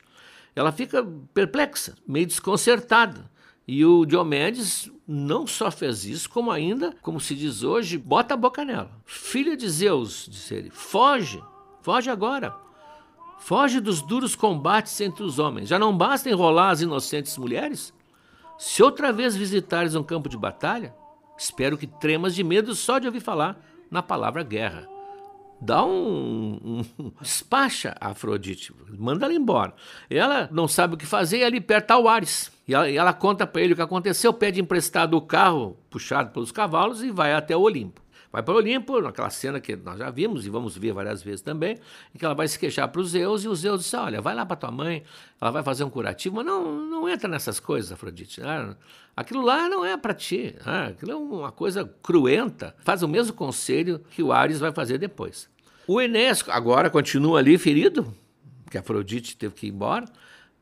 Ela 0.54 0.70
fica 0.70 1.04
perplexa, 1.34 1.94
meio 2.06 2.26
desconcertada. 2.26 3.30
E 3.66 3.84
o 3.84 4.04
Diomedes 4.04 4.90
não 5.06 5.46
só 5.46 5.70
fez 5.70 6.04
isso, 6.04 6.28
como 6.28 6.50
ainda, 6.50 6.94
como 7.00 7.20
se 7.20 7.34
diz 7.34 7.62
hoje, 7.62 7.96
bota 7.96 8.34
a 8.34 8.36
boca 8.36 8.64
nela. 8.64 8.90
Filha 9.04 9.56
de 9.56 9.68
Zeus, 9.68 10.28
disse 10.30 10.54
ele, 10.54 10.70
foge, 10.70 11.42
foge 11.80 12.10
agora. 12.10 12.54
Foge 13.38 13.80
dos 13.80 14.02
duros 14.02 14.34
combates 14.34 15.00
entre 15.00 15.22
os 15.22 15.38
homens. 15.38 15.68
Já 15.68 15.78
não 15.78 15.96
basta 15.96 16.30
enrolar 16.30 16.70
as 16.70 16.80
inocentes 16.80 17.36
mulheres? 17.36 17.92
Se 18.58 18.82
outra 18.82 19.12
vez 19.12 19.36
visitares 19.36 19.94
um 19.94 20.02
campo 20.02 20.28
de 20.28 20.36
batalha, 20.36 20.94
espero 21.36 21.76
que 21.76 21.86
tremas 21.86 22.34
de 22.34 22.44
medo 22.44 22.74
só 22.74 22.98
de 22.98 23.06
ouvir 23.06 23.20
falar 23.20 23.60
na 23.90 24.02
palavra 24.02 24.42
guerra 24.42 24.91
dá 25.62 25.84
um, 25.84 26.82
um, 26.98 27.12
despacha 27.20 27.94
a 28.00 28.08
Afrodite, 28.08 28.74
manda 28.98 29.26
ela 29.26 29.34
embora. 29.34 29.72
Ela 30.10 30.48
não 30.50 30.66
sabe 30.66 30.94
o 30.94 30.98
que 30.98 31.06
fazer 31.06 31.38
e 31.38 31.44
ali 31.44 31.60
perto 31.60 31.84
está 31.84 31.98
o 31.98 32.08
Ares. 32.08 32.50
E 32.66 32.74
ela, 32.74 32.90
e 32.90 32.96
ela 32.96 33.12
conta 33.12 33.46
para 33.46 33.62
ele 33.62 33.72
o 33.72 33.76
que 33.76 33.82
aconteceu, 33.82 34.32
pede 34.32 34.60
emprestado 34.60 35.16
o 35.16 35.20
carro 35.20 35.76
puxado 35.88 36.30
pelos 36.30 36.50
cavalos 36.50 37.02
e 37.02 37.12
vai 37.12 37.32
até 37.32 37.56
o 37.56 37.60
Olimpo. 37.60 38.02
Vai 38.32 38.42
para 38.42 38.54
o 38.54 38.56
Olimpo, 38.56 38.98
naquela 39.02 39.28
cena 39.28 39.60
que 39.60 39.76
nós 39.76 39.98
já 39.98 40.08
vimos 40.10 40.46
e 40.46 40.50
vamos 40.50 40.74
ver 40.76 40.94
várias 40.94 41.22
vezes 41.22 41.42
também, 41.42 41.76
em 42.14 42.18
que 42.18 42.24
ela 42.24 42.34
vai 42.34 42.48
se 42.48 42.58
queixar 42.58 42.88
para 42.88 43.02
os 43.02 43.10
Zeus 43.10 43.44
e 43.44 43.48
os 43.48 43.58
Zeus 43.60 43.84
dizem: 43.84 44.00
Olha, 44.00 44.22
vai 44.22 44.34
lá 44.34 44.46
para 44.46 44.56
tua 44.56 44.70
mãe, 44.70 45.02
ela 45.38 45.50
vai 45.50 45.62
fazer 45.62 45.84
um 45.84 45.90
curativo, 45.90 46.36
mas 46.36 46.46
não, 46.46 46.80
não 46.86 47.06
entra 47.06 47.28
nessas 47.28 47.60
coisas, 47.60 47.92
Afrodite. 47.92 48.40
Ah, 48.42 48.74
aquilo 49.14 49.42
lá 49.42 49.68
não 49.68 49.84
é 49.84 49.98
para 49.98 50.14
ti, 50.14 50.56
ah, 50.64 50.86
aquilo 50.86 51.12
é 51.12 51.14
uma 51.14 51.52
coisa 51.52 51.84
cruenta. 52.02 52.74
Faz 52.82 53.02
o 53.02 53.08
mesmo 53.08 53.34
conselho 53.34 54.00
que 54.10 54.22
o 54.22 54.32
Ares 54.32 54.58
vai 54.58 54.72
fazer 54.72 54.96
depois. 54.96 55.50
O 55.86 56.00
Enéas 56.00 56.42
agora 56.48 56.88
continua 56.88 57.38
ali 57.38 57.58
ferido, 57.58 58.14
que 58.70 58.78
Afrodite 58.78 59.36
teve 59.36 59.54
que 59.54 59.66
ir 59.66 59.70
embora. 59.70 60.06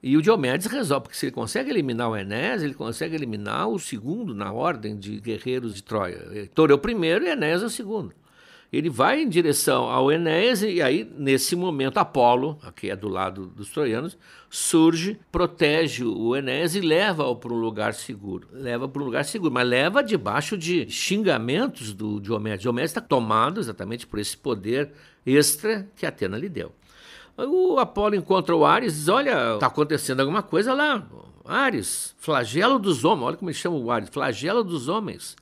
E 0.03 0.17
o 0.17 0.23
Diomedes 0.23 0.67
resolve, 0.67 1.05
porque 1.05 1.17
se 1.17 1.27
ele 1.27 1.33
consegue 1.33 1.69
eliminar 1.69 2.09
o 2.09 2.17
Enéas, 2.17 2.63
ele 2.63 2.73
consegue 2.73 3.15
eliminar 3.15 3.69
o 3.69 3.79
segundo 3.79 4.35
na 4.35 4.51
ordem 4.51 4.97
de 4.99 5.21
guerreiros 5.21 5.75
de 5.75 5.83
Troia. 5.83 6.49
Thor 6.55 6.71
é 6.71 6.75
o 6.75 6.79
primeiro 6.79 7.25
e 7.25 7.29
Enéas 7.29 7.63
é 7.63 7.67
o 7.67 7.71
segundo. 7.71 8.15
Ele 8.73 8.89
vai 8.89 9.21
em 9.21 9.29
direção 9.29 9.91
ao 9.91 10.13
Enéas 10.13 10.63
e 10.63 10.81
aí, 10.81 11.05
nesse 11.19 11.57
momento, 11.57 11.99
Apolo, 11.99 12.57
que 12.77 12.89
é 12.89 12.95
do 12.95 13.09
lado 13.09 13.47
dos 13.47 13.69
troianos, 13.71 14.17
surge, 14.49 15.19
protege 15.33 16.05
o 16.05 16.37
Enéas 16.37 16.77
e 16.77 16.81
leva-o 16.81 17.35
para 17.35 17.53
um 17.53 17.59
lugar 17.59 17.93
seguro. 17.93 18.47
Leva 18.53 18.89
para 18.89 19.03
um 19.03 19.05
lugar 19.05 19.25
seguro, 19.25 19.53
mas 19.53 19.69
leva 19.69 20.05
debaixo 20.05 20.57
de 20.57 20.89
xingamentos 20.89 21.93
do 21.93 22.21
Diomedes. 22.21 22.63
Diomedes 22.63 22.91
está 22.91 23.01
tomado 23.01 23.59
exatamente 23.59 24.07
por 24.07 24.21
esse 24.21 24.37
poder 24.37 24.93
extra 25.27 25.89
que 25.97 26.07
Atena 26.07 26.39
lhe 26.39 26.49
deu. 26.49 26.73
O 27.37 27.79
Apolo 27.79 28.15
encontra 28.15 28.55
o 28.55 28.65
Ares 28.65 28.95
diz: 28.95 29.09
Olha, 29.09 29.55
está 29.55 29.67
acontecendo 29.67 30.21
alguma 30.21 30.43
coisa 30.43 30.75
lá. 30.75 31.07
Ares, 31.45 32.15
flagelo 32.19 32.79
dos 32.79 33.05
homens. 33.05 33.27
Olha 33.27 33.37
como 33.37 33.51
ele 33.51 33.59
chama 33.59 33.77
o 33.77 33.91
Ares: 33.91 34.09
flagelo 34.09 34.63
dos 34.63 34.89
homens. 34.89 35.37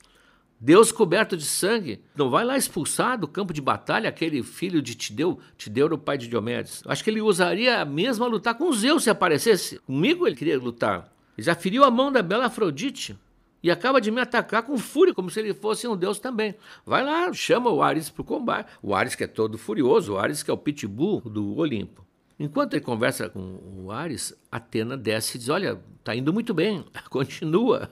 Deus 0.59 0.91
coberto 0.91 1.37
de 1.37 1.45
sangue. 1.45 2.01
Não 2.15 2.29
vai 2.29 2.43
lá 2.43 2.57
expulsar 2.57 3.17
do 3.17 3.27
campo 3.27 3.53
de 3.53 3.61
batalha 3.61 4.09
aquele 4.09 4.43
filho 4.43 4.81
de 4.81 4.93
Tideu. 4.93 5.39
Tideu 5.57 5.85
era 5.85 5.95
o 5.95 5.97
pai 5.97 6.17
de 6.17 6.27
Diomedes. 6.27 6.83
Acho 6.85 7.03
que 7.03 7.09
ele 7.09 7.21
usaria 7.21 7.85
mesmo 7.85 8.25
a 8.25 8.27
lutar 8.27 8.55
com 8.55 8.71
Zeus 8.73 9.03
se 9.03 9.09
aparecesse. 9.09 9.79
Comigo 9.79 10.27
ele 10.27 10.35
queria 10.35 10.59
lutar. 10.59 11.09
Ele 11.37 11.45
já 11.45 11.55
feriu 11.55 11.85
a 11.85 11.91
mão 11.91 12.11
da 12.11 12.21
bela 12.21 12.47
Afrodite 12.47 13.17
e 13.61 13.69
acaba 13.69 13.99
de 13.99 14.11
me 14.11 14.21
atacar 14.21 14.63
com 14.63 14.77
fúria, 14.77 15.13
como 15.13 15.29
se 15.29 15.39
ele 15.39 15.53
fosse 15.53 15.87
um 15.87 15.95
deus 15.95 16.19
também. 16.19 16.55
Vai 16.85 17.03
lá, 17.03 17.31
chama 17.33 17.69
o 17.69 17.81
Ares 17.81 18.09
para 18.09 18.21
o 18.21 18.25
combate. 18.25 18.71
O 18.81 18.95
Ares 18.95 19.15
que 19.15 19.23
é 19.23 19.27
todo 19.27 19.57
furioso, 19.57 20.13
o 20.13 20.17
Ares 20.17 20.43
que 20.43 20.49
é 20.49 20.53
o 20.53 20.57
pitbull 20.57 21.21
do 21.21 21.57
Olimpo. 21.57 22.09
Enquanto 22.39 22.73
ele 22.73 22.81
conversa 22.81 23.29
com 23.29 23.59
o 23.83 23.91
Ares, 23.91 24.33
Atena 24.49 24.95
desce 24.95 25.35
e 25.35 25.39
diz: 25.39 25.49
Olha, 25.49 25.77
está 25.99 26.15
indo 26.15 26.31
muito 26.31 26.53
bem, 26.53 26.85
continua. 27.11 27.89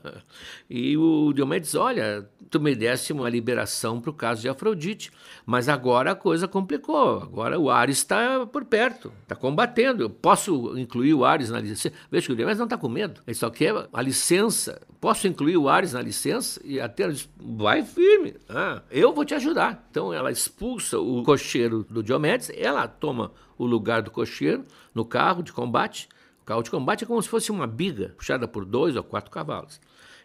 E 0.69 0.95
o 0.95 1.33
Diomedes: 1.33 1.75
Olha, 1.75 2.25
tu 2.49 2.57
me 2.57 2.73
desse 2.73 3.11
uma 3.11 3.29
liberação 3.29 3.99
para 3.99 4.09
o 4.09 4.13
caso 4.13 4.41
de 4.41 4.47
Afrodite, 4.47 5.11
mas 5.45 5.67
agora 5.67 6.11
a 6.11 6.15
coisa 6.15 6.47
complicou. 6.47 7.21
Agora 7.21 7.59
o 7.59 7.69
Ares 7.69 7.97
está 7.97 8.45
por 8.45 8.63
perto, 8.63 9.11
está 9.23 9.35
combatendo. 9.35 10.03
Eu 10.03 10.09
posso 10.09 10.77
incluir 10.79 11.13
o 11.13 11.25
Ares 11.25 11.49
na 11.49 11.59
licença? 11.59 11.91
Veja 12.09 12.27
que 12.27 12.31
o 12.31 12.35
Diomedes 12.37 12.57
não 12.57 12.67
está 12.67 12.77
com 12.77 12.87
medo, 12.87 13.21
ele 13.27 13.35
só 13.35 13.49
quer 13.49 13.73
a 13.91 14.01
licença. 14.01 14.81
Posso 14.99 15.27
incluir 15.27 15.57
o 15.57 15.69
Ares 15.69 15.93
na 15.93 16.01
licença? 16.01 16.59
E 16.63 16.79
Atena 16.79 17.13
diz: 17.13 17.29
Vai 17.39 17.83
firme, 17.83 18.35
ah, 18.49 18.81
eu 18.89 19.13
vou 19.13 19.23
te 19.23 19.35
ajudar. 19.35 19.87
Então 19.91 20.11
ela 20.11 20.31
expulsa 20.31 20.99
o 20.99 21.23
cocheiro 21.23 21.85
do 21.89 22.01
Diomedes, 22.01 22.51
ela 22.55 22.87
toma 22.87 23.31
o 23.57 23.65
lugar 23.65 24.01
do 24.01 24.09
cocheiro 24.09 24.63
no 24.93 25.05
carro 25.05 25.43
de 25.43 25.53
combate. 25.53 26.09
O 26.41 26.45
carro 26.45 26.63
de 26.63 26.71
combate 26.71 27.03
é 27.03 27.07
como 27.07 27.21
se 27.21 27.29
fosse 27.29 27.51
uma 27.51 27.67
biga 27.67 28.13
puxada 28.17 28.47
por 28.47 28.65
dois 28.65 28.95
ou 28.95 29.03
quatro 29.03 29.29
cavalos. 29.29 29.79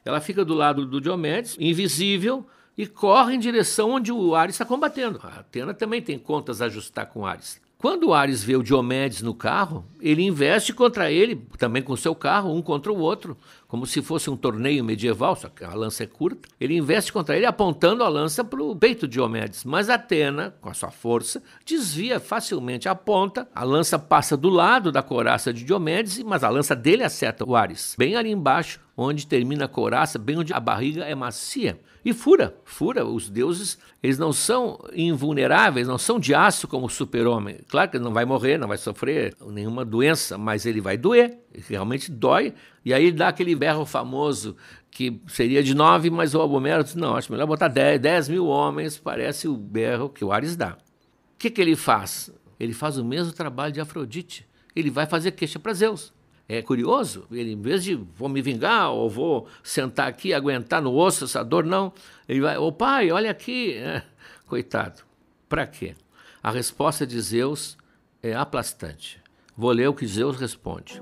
Ela 0.04 0.20
fica 0.20 0.44
do 0.44 0.54
lado 0.54 0.86
do 0.86 1.00
Diomedes, 1.00 1.56
invisível, 1.60 2.46
e 2.76 2.86
corre 2.86 3.34
em 3.34 3.38
direção 3.38 3.90
onde 3.90 4.10
o 4.10 4.34
Ares 4.34 4.54
está 4.54 4.64
combatendo. 4.64 5.20
A 5.22 5.40
Atena 5.40 5.74
também 5.74 6.00
tem 6.00 6.18
contas 6.18 6.62
a 6.62 6.66
ajustar 6.66 7.06
com 7.06 7.20
o 7.20 7.26
Ares. 7.26 7.60
Quando 7.82 8.08
o 8.08 8.14
Ares 8.14 8.44
vê 8.44 8.54
o 8.54 8.62
Diomedes 8.62 9.22
no 9.22 9.34
carro, 9.34 9.84
ele 10.00 10.22
investe 10.22 10.72
contra 10.72 11.10
ele, 11.10 11.44
também 11.58 11.82
com 11.82 11.96
seu 11.96 12.14
carro, 12.14 12.54
um 12.54 12.62
contra 12.62 12.92
o 12.92 12.98
outro, 12.98 13.36
como 13.72 13.86
se 13.86 14.02
fosse 14.02 14.28
um 14.28 14.36
torneio 14.36 14.84
medieval, 14.84 15.34
só 15.34 15.48
que 15.48 15.64
a 15.64 15.72
lança 15.72 16.04
é 16.04 16.06
curta. 16.06 16.46
Ele 16.60 16.76
investe 16.76 17.10
contra 17.10 17.34
ele, 17.34 17.46
apontando 17.46 18.04
a 18.04 18.08
lança 18.08 18.44
para 18.44 18.62
o 18.62 18.76
peito 18.76 19.08
de 19.08 19.14
Diomedes. 19.14 19.64
Mas 19.64 19.88
Atena, 19.88 20.54
com 20.60 20.68
a 20.68 20.74
sua 20.74 20.90
força, 20.90 21.42
desvia 21.64 22.20
facilmente 22.20 22.86
a 22.86 22.94
ponta, 22.94 23.48
a 23.54 23.64
lança 23.64 23.98
passa 23.98 24.36
do 24.36 24.50
lado 24.50 24.92
da 24.92 25.02
coraça 25.02 25.54
de 25.54 25.64
Diomedes, 25.64 26.22
mas 26.22 26.44
a 26.44 26.50
lança 26.50 26.76
dele 26.76 27.02
acerta 27.02 27.48
o 27.48 27.56
Ares, 27.56 27.94
bem 27.96 28.14
ali 28.14 28.30
embaixo, 28.30 28.78
onde 28.94 29.26
termina 29.26 29.64
a 29.64 29.68
coraça, 29.68 30.18
bem 30.18 30.36
onde 30.36 30.52
a 30.52 30.60
barriga 30.60 31.04
é 31.04 31.14
macia. 31.14 31.80
E 32.04 32.12
fura, 32.12 32.56
fura. 32.64 33.04
Os 33.06 33.30
deuses, 33.30 33.78
eles 34.02 34.18
não 34.18 34.32
são 34.32 34.78
invulneráveis, 34.92 35.86
não 35.86 35.98
são 35.98 36.18
de 36.18 36.34
aço 36.34 36.66
como 36.66 36.86
o 36.86 36.90
super-homem. 36.90 37.58
Claro 37.68 37.90
que 37.90 37.96
ele 37.96 38.04
não 38.04 38.12
vai 38.12 38.24
morrer, 38.24 38.58
não 38.58 38.66
vai 38.66 38.76
sofrer 38.76 39.34
nenhuma 39.46 39.84
doença, 39.84 40.36
mas 40.36 40.66
ele 40.66 40.80
vai 40.80 40.96
doer, 40.96 41.38
realmente 41.68 42.10
dói. 42.10 42.52
E 42.84 42.92
aí 42.92 43.12
dá 43.12 43.28
aquele 43.28 43.54
berro 43.54 43.84
famoso 43.84 44.56
que 44.90 45.20
seria 45.26 45.62
de 45.62 45.74
nove, 45.74 46.10
mas 46.10 46.34
o 46.34 46.40
Homero 46.40 46.84
disse, 46.84 46.98
não, 46.98 47.16
acho 47.16 47.32
melhor 47.32 47.46
botar 47.46 47.68
dez, 47.68 48.00
dez 48.00 48.28
mil 48.28 48.46
homens, 48.46 48.98
parece 48.98 49.48
o 49.48 49.56
berro 49.56 50.08
que 50.08 50.24
o 50.24 50.32
Ares 50.32 50.56
dá. 50.56 50.72
O 50.72 51.38
que, 51.38 51.50
que 51.50 51.60
ele 51.60 51.76
faz? 51.76 52.30
Ele 52.60 52.72
faz 52.72 52.98
o 52.98 53.04
mesmo 53.04 53.32
trabalho 53.32 53.72
de 53.72 53.80
Afrodite. 53.80 54.46
Ele 54.74 54.90
vai 54.90 55.06
fazer 55.06 55.32
queixa 55.32 55.58
para 55.58 55.72
Zeus. 55.72 56.12
É 56.48 56.60
curioso, 56.60 57.26
ele, 57.30 57.52
em 57.52 57.60
vez 57.60 57.82
de 57.82 57.94
vou 57.94 58.28
me 58.28 58.42
vingar 58.42 58.90
ou 58.90 59.08
vou 59.08 59.48
sentar 59.62 60.08
aqui 60.08 60.34
aguentar 60.34 60.82
no 60.82 60.94
osso 60.94 61.24
essa 61.24 61.42
dor, 61.42 61.64
não. 61.64 61.92
Ele 62.28 62.40
vai, 62.40 62.58
ô 62.58 62.70
pai, 62.70 63.10
olha 63.10 63.30
aqui. 63.30 63.74
É, 63.74 64.02
coitado, 64.46 65.02
para 65.48 65.66
quê? 65.66 65.94
A 66.42 66.50
resposta 66.50 67.06
de 67.06 67.18
Zeus 67.20 67.78
é 68.22 68.34
aplastante. 68.34 69.20
Vou 69.56 69.70
ler 69.70 69.88
o 69.88 69.94
que 69.94 70.06
Zeus 70.06 70.36
responde. 70.36 71.00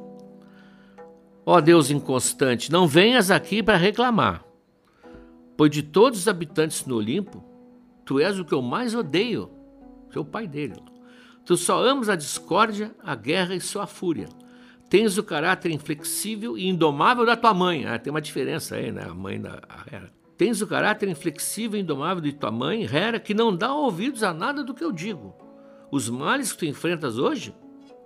Ó 1.52 1.60
Deus 1.60 1.90
inconstante, 1.90 2.70
não 2.70 2.86
venhas 2.86 3.28
aqui 3.28 3.60
para 3.60 3.76
reclamar, 3.76 4.44
pois 5.56 5.68
de 5.68 5.82
todos 5.82 6.20
os 6.20 6.28
habitantes 6.28 6.86
no 6.86 6.94
Olimpo, 6.94 7.42
tu 8.04 8.20
és 8.20 8.38
o 8.38 8.44
que 8.44 8.54
eu 8.54 8.62
mais 8.62 8.94
odeio, 8.94 9.50
seu 10.12 10.24
pai 10.24 10.46
dele. 10.46 10.76
Tu 11.44 11.56
só 11.56 11.84
amas 11.84 12.08
a 12.08 12.14
discórdia, 12.14 12.94
a 13.02 13.16
guerra 13.16 13.56
e 13.56 13.60
sua 13.60 13.84
fúria. 13.84 14.28
Tens 14.88 15.18
o 15.18 15.24
caráter 15.24 15.72
inflexível 15.72 16.56
e 16.56 16.68
indomável 16.68 17.26
da 17.26 17.36
tua 17.36 17.52
mãe. 17.52 17.84
Ah, 17.84 17.98
tem 17.98 18.12
uma 18.12 18.20
diferença 18.20 18.76
aí, 18.76 18.92
né? 18.92 19.02
A 19.10 19.12
mãe 19.12 19.40
da 19.40 19.60
Hera. 19.90 20.08
Tens 20.38 20.62
o 20.62 20.68
caráter 20.68 21.08
inflexível 21.08 21.80
e 21.80 21.82
indomável 21.82 22.22
de 22.22 22.32
tua 22.32 22.52
mãe, 22.52 22.84
Hera, 22.84 23.18
que 23.18 23.34
não 23.34 23.56
dá 23.56 23.74
ouvidos 23.74 24.22
a 24.22 24.32
nada 24.32 24.62
do 24.62 24.72
que 24.72 24.84
eu 24.84 24.92
digo. 24.92 25.34
Os 25.90 26.08
males 26.08 26.52
que 26.52 26.58
tu 26.60 26.66
enfrentas 26.66 27.18
hoje 27.18 27.52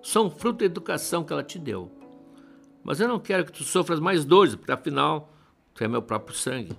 são 0.02 0.30
fruto 0.30 0.60
da 0.60 0.64
educação 0.64 1.22
que 1.22 1.32
ela 1.34 1.44
te 1.44 1.58
deu. 1.58 2.03
Mas 2.84 3.00
eu 3.00 3.08
não 3.08 3.18
quero 3.18 3.46
que 3.46 3.52
tu 3.52 3.64
sofras 3.64 3.98
mais 3.98 4.24
dores, 4.24 4.54
porque 4.54 4.70
afinal 4.70 5.32
tu 5.72 5.82
é 5.82 5.88
meu 5.88 6.02
próprio 6.02 6.36
sangue. 6.36 6.76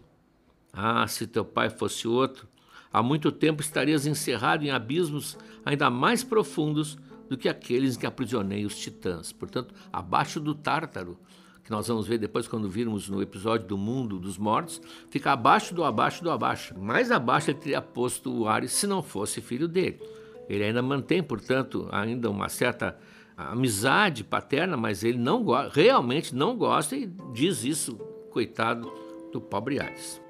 Ah, 0.71 1.07
se 1.07 1.25
teu 1.25 1.43
pai 1.43 1.69
fosse 1.69 2.07
outro, 2.07 2.47
há 2.93 3.01
muito 3.01 3.31
tempo 3.31 3.61
estarias 3.61 4.05
encerrado 4.05 4.63
em 4.63 4.69
abismos 4.69 5.37
ainda 5.65 5.89
mais 5.89 6.23
profundos 6.23 6.97
do 7.27 7.35
que 7.35 7.49
aqueles 7.49 7.95
em 7.95 7.99
que 7.99 8.05
aprisionei 8.05 8.65
os 8.65 8.77
titãs. 8.77 9.31
Portanto, 9.31 9.73
abaixo 9.91 10.39
do 10.39 10.53
Tártaro, 10.53 11.17
que 11.63 11.71
nós 11.71 11.87
vamos 11.87 12.05
ver 12.07 12.19
depois 12.19 12.47
quando 12.47 12.69
virmos 12.69 13.09
no 13.09 13.21
episódio 13.21 13.67
do 13.67 13.77
mundo 13.77 14.19
dos 14.19 14.37
mortos, 14.37 14.79
fica 15.09 15.31
abaixo 15.31 15.73
do 15.73 15.83
abaixo 15.83 16.23
do 16.23 16.29
abaixo. 16.29 16.77
Mais 16.77 17.09
abaixo 17.09 17.49
ele 17.49 17.57
teria 17.57 17.81
posto 17.81 18.31
o 18.31 18.47
Ares 18.47 18.71
se 18.71 18.85
não 18.85 19.01
fosse 19.01 19.41
filho 19.41 19.67
dele. 19.67 19.99
Ele 20.47 20.63
ainda 20.63 20.83
mantém, 20.83 21.23
portanto, 21.23 21.89
ainda 21.91 22.29
uma 22.29 22.49
certa 22.49 22.95
amizade 23.37 24.23
paterna, 24.23 24.77
mas 24.77 25.03
ele 25.03 25.17
não 25.17 25.45
realmente 25.71 26.33
não 26.33 26.55
gosta 26.57 26.95
e 26.95 27.07
diz 27.33 27.63
isso, 27.63 27.95
coitado 28.31 28.91
do 29.31 29.41
pobre 29.41 29.79
Ares. 29.79 30.21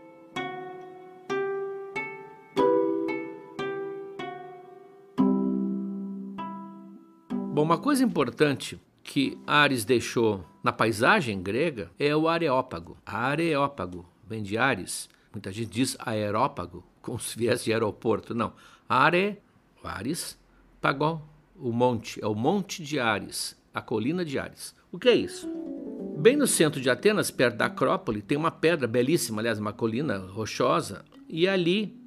Bom, 7.54 7.62
uma 7.62 7.78
coisa 7.78 8.04
importante 8.04 8.78
que 9.02 9.40
Ares 9.48 9.86
deixou 9.86 10.44
na 10.62 10.74
paisagem 10.74 11.42
grega 11.42 11.90
é 11.98 12.14
o 12.14 12.28
areópago. 12.28 12.98
Areópago 13.06 14.06
vem 14.28 14.44
de 14.44 14.58
Ares. 14.58 15.08
Muita 15.32 15.52
gente 15.52 15.70
diz 15.70 15.96
aerópago, 16.00 16.84
como 17.02 17.20
se 17.20 17.38
viesse 17.38 17.66
de 17.66 17.74
aeroporto. 17.74 18.34
Não. 18.34 18.54
Are, 18.90 19.38
Ares, 19.84 20.38
pagou, 20.82 21.22
o 21.58 21.72
monte. 21.72 22.20
É 22.24 22.28
o 22.28 22.36
Monte 22.36 22.84
de 22.84 23.00
Ares, 23.00 23.56
a 23.74 23.82
colina 23.82 24.24
de 24.24 24.38
Ares. 24.38 24.76
O 24.92 25.00
que 25.00 25.10
é 25.10 25.16
isso? 25.16 25.50
Bem 26.18 26.36
no 26.36 26.48
centro 26.48 26.80
de 26.80 26.90
Atenas, 26.90 27.30
perto 27.30 27.58
da 27.58 27.66
Acrópole, 27.66 28.22
tem 28.22 28.38
uma 28.38 28.52
pedra 28.52 28.88
belíssima, 28.88 29.42
aliás, 29.42 29.60
uma 29.60 29.74
colina 29.74 30.18
rochosa, 30.18 31.04
e 31.28 31.48
ali 31.48 32.00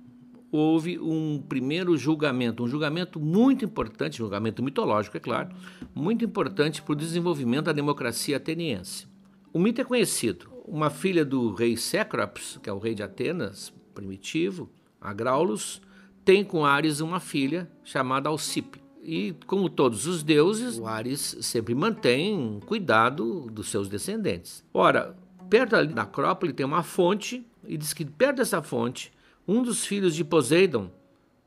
houve 0.51 0.99
um 0.99 1.43
primeiro 1.47 1.97
julgamento, 1.97 2.65
um 2.65 2.69
julgamento 2.69 3.21
muito 3.21 3.65
importante, 3.65 4.19
julgamento 4.19 4.63
mitológico, 4.63 5.17
é 5.17 5.21
claro, 5.21 5.55
muito 5.95 6.25
importante 6.25 6.81
para 6.81 6.93
o 6.93 6.97
desenvolvimento 6.97 7.67
da 7.67 7.73
democracia 7.73 8.39
ateniense. 8.39 9.07
O 9.53 9.59
mito 9.59 9.81
é 9.81 9.85
conhecido. 9.85 10.51
Uma 10.65 10.91
filha 10.91 11.25
do 11.25 11.53
rei 11.53 11.77
Cécrops, 11.77 12.59
que 12.63 12.69
é 12.69 12.73
o 12.73 12.79
rei 12.79 12.95
de 12.95 13.03
Atenas, 13.03 13.73
primitivo, 13.95 14.71
Agraulus, 15.01 15.81
tem 16.25 16.45
com 16.45 16.65
Ares 16.65 17.01
uma 17.01 17.21
filha 17.21 17.71
chamada 17.85 18.29
Alcipe. 18.29 18.88
E, 19.03 19.35
como 19.47 19.69
todos 19.69 20.07
os 20.07 20.23
deuses, 20.23 20.79
o 20.79 20.87
Ares 20.87 21.37
sempre 21.41 21.75
mantém 21.75 22.61
cuidado 22.67 23.47
dos 23.51 23.69
seus 23.69 23.89
descendentes. 23.89 24.65
Ora, 24.73 25.17
perto 25.49 25.77
ali 25.77 25.93
da 25.93 26.03
Acrópole 26.03 26.53
tem 26.53 26.67
uma 26.67 26.83
fonte, 26.83 27.47
e 27.67 27.77
diz 27.77 27.93
que 27.93 28.05
perto 28.05 28.37
dessa 28.37 28.63
fonte 28.63 29.13
um 29.47 29.63
dos 29.63 29.87
filhos 29.87 30.15
de 30.15 30.25
Poseidon, 30.25 30.91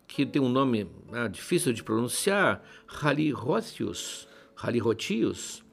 que 0.07 0.25
tem 0.25 0.41
um 0.41 0.49
nome 0.49 0.89
ah, 1.11 1.27
difícil 1.27 1.71
de 1.71 1.83
pronunciar, 1.83 2.63
Halirotius, 3.01 4.27
Halirotius, 4.57 5.63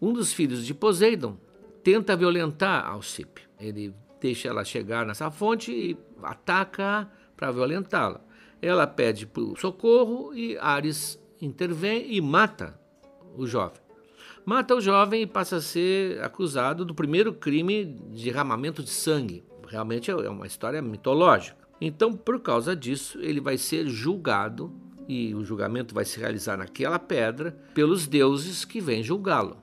um 0.00 0.12
dos 0.12 0.32
filhos 0.32 0.64
de 0.64 0.74
Poseidon 0.74 1.36
tenta 1.82 2.16
violentar 2.16 2.86
Alcipe. 2.86 3.42
Ele 3.58 3.94
deixa 4.20 4.48
ela 4.48 4.64
chegar 4.64 5.06
nessa 5.06 5.30
fonte 5.30 5.72
e 5.72 5.96
ataca 6.22 7.10
para 7.36 7.50
violentá-la. 7.50 8.20
Ela 8.62 8.86
pede 8.86 9.26
por 9.26 9.58
socorro 9.58 10.34
e 10.34 10.56
Ares 10.58 11.18
intervém 11.40 12.12
e 12.14 12.20
mata 12.20 12.78
o 13.36 13.46
jovem. 13.46 13.80
Mata 14.44 14.74
o 14.74 14.80
jovem 14.80 15.22
e 15.22 15.26
passa 15.26 15.56
a 15.56 15.60
ser 15.60 16.22
acusado 16.22 16.84
do 16.84 16.94
primeiro 16.94 17.32
crime 17.32 17.84
de 17.84 18.24
derramamento 18.24 18.82
de 18.82 18.90
sangue. 18.90 19.44
Realmente 19.66 20.10
é 20.10 20.28
uma 20.28 20.46
história 20.46 20.82
mitológica. 20.82 21.56
Então, 21.80 22.12
por 22.12 22.40
causa 22.40 22.74
disso, 22.74 23.18
ele 23.20 23.40
vai 23.40 23.56
ser 23.56 23.88
julgado 23.88 24.72
e 25.08 25.34
o 25.34 25.44
julgamento 25.44 25.94
vai 25.94 26.04
se 26.04 26.18
realizar 26.20 26.56
naquela 26.56 26.98
pedra 26.98 27.52
pelos 27.74 28.06
deuses 28.06 28.64
que 28.64 28.80
vêm 28.80 29.02
julgá-lo. 29.02 29.56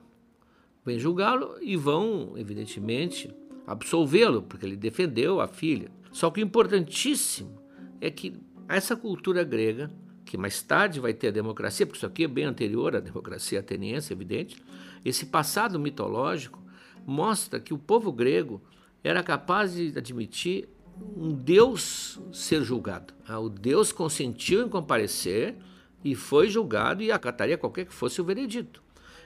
Vêm 0.84 0.98
julgá-lo 0.98 1.56
e 1.60 1.76
vão, 1.76 2.32
evidentemente, 2.36 3.30
absolvê-lo, 3.66 4.42
porque 4.42 4.66
ele 4.66 4.76
defendeu 4.76 5.40
a 5.40 5.46
filha. 5.46 5.90
Só 6.10 6.30
que 6.30 6.40
o 6.40 6.44
importantíssimo 6.44 7.62
é 8.00 8.10
que 8.10 8.34
essa 8.76 8.94
cultura 8.94 9.42
grega, 9.44 9.90
que 10.24 10.36
mais 10.36 10.62
tarde 10.62 11.00
vai 11.00 11.14
ter 11.14 11.28
a 11.28 11.32
democracia, 11.32 11.86
porque 11.86 11.98
isso 11.98 12.06
aqui 12.06 12.24
é 12.24 12.28
bem 12.28 12.44
anterior 12.44 12.94
à 12.94 13.00
democracia 13.00 13.60
ateniense, 13.60 14.12
evidente, 14.12 14.62
esse 15.04 15.26
passado 15.26 15.78
mitológico 15.78 16.62
mostra 17.06 17.58
que 17.58 17.72
o 17.72 17.78
povo 17.78 18.12
grego 18.12 18.60
era 19.02 19.22
capaz 19.22 19.74
de 19.74 19.96
admitir 19.96 20.68
um 21.16 21.32
Deus 21.32 22.20
ser 22.32 22.62
julgado. 22.62 23.14
Ah, 23.26 23.38
o 23.38 23.48
Deus 23.48 23.92
consentiu 23.92 24.66
em 24.66 24.68
comparecer 24.68 25.56
e 26.04 26.14
foi 26.14 26.48
julgado 26.48 27.02
e 27.02 27.10
acataria 27.10 27.56
qualquer 27.56 27.86
que 27.86 27.94
fosse 27.94 28.20
o 28.20 28.24
veredito. 28.24 28.82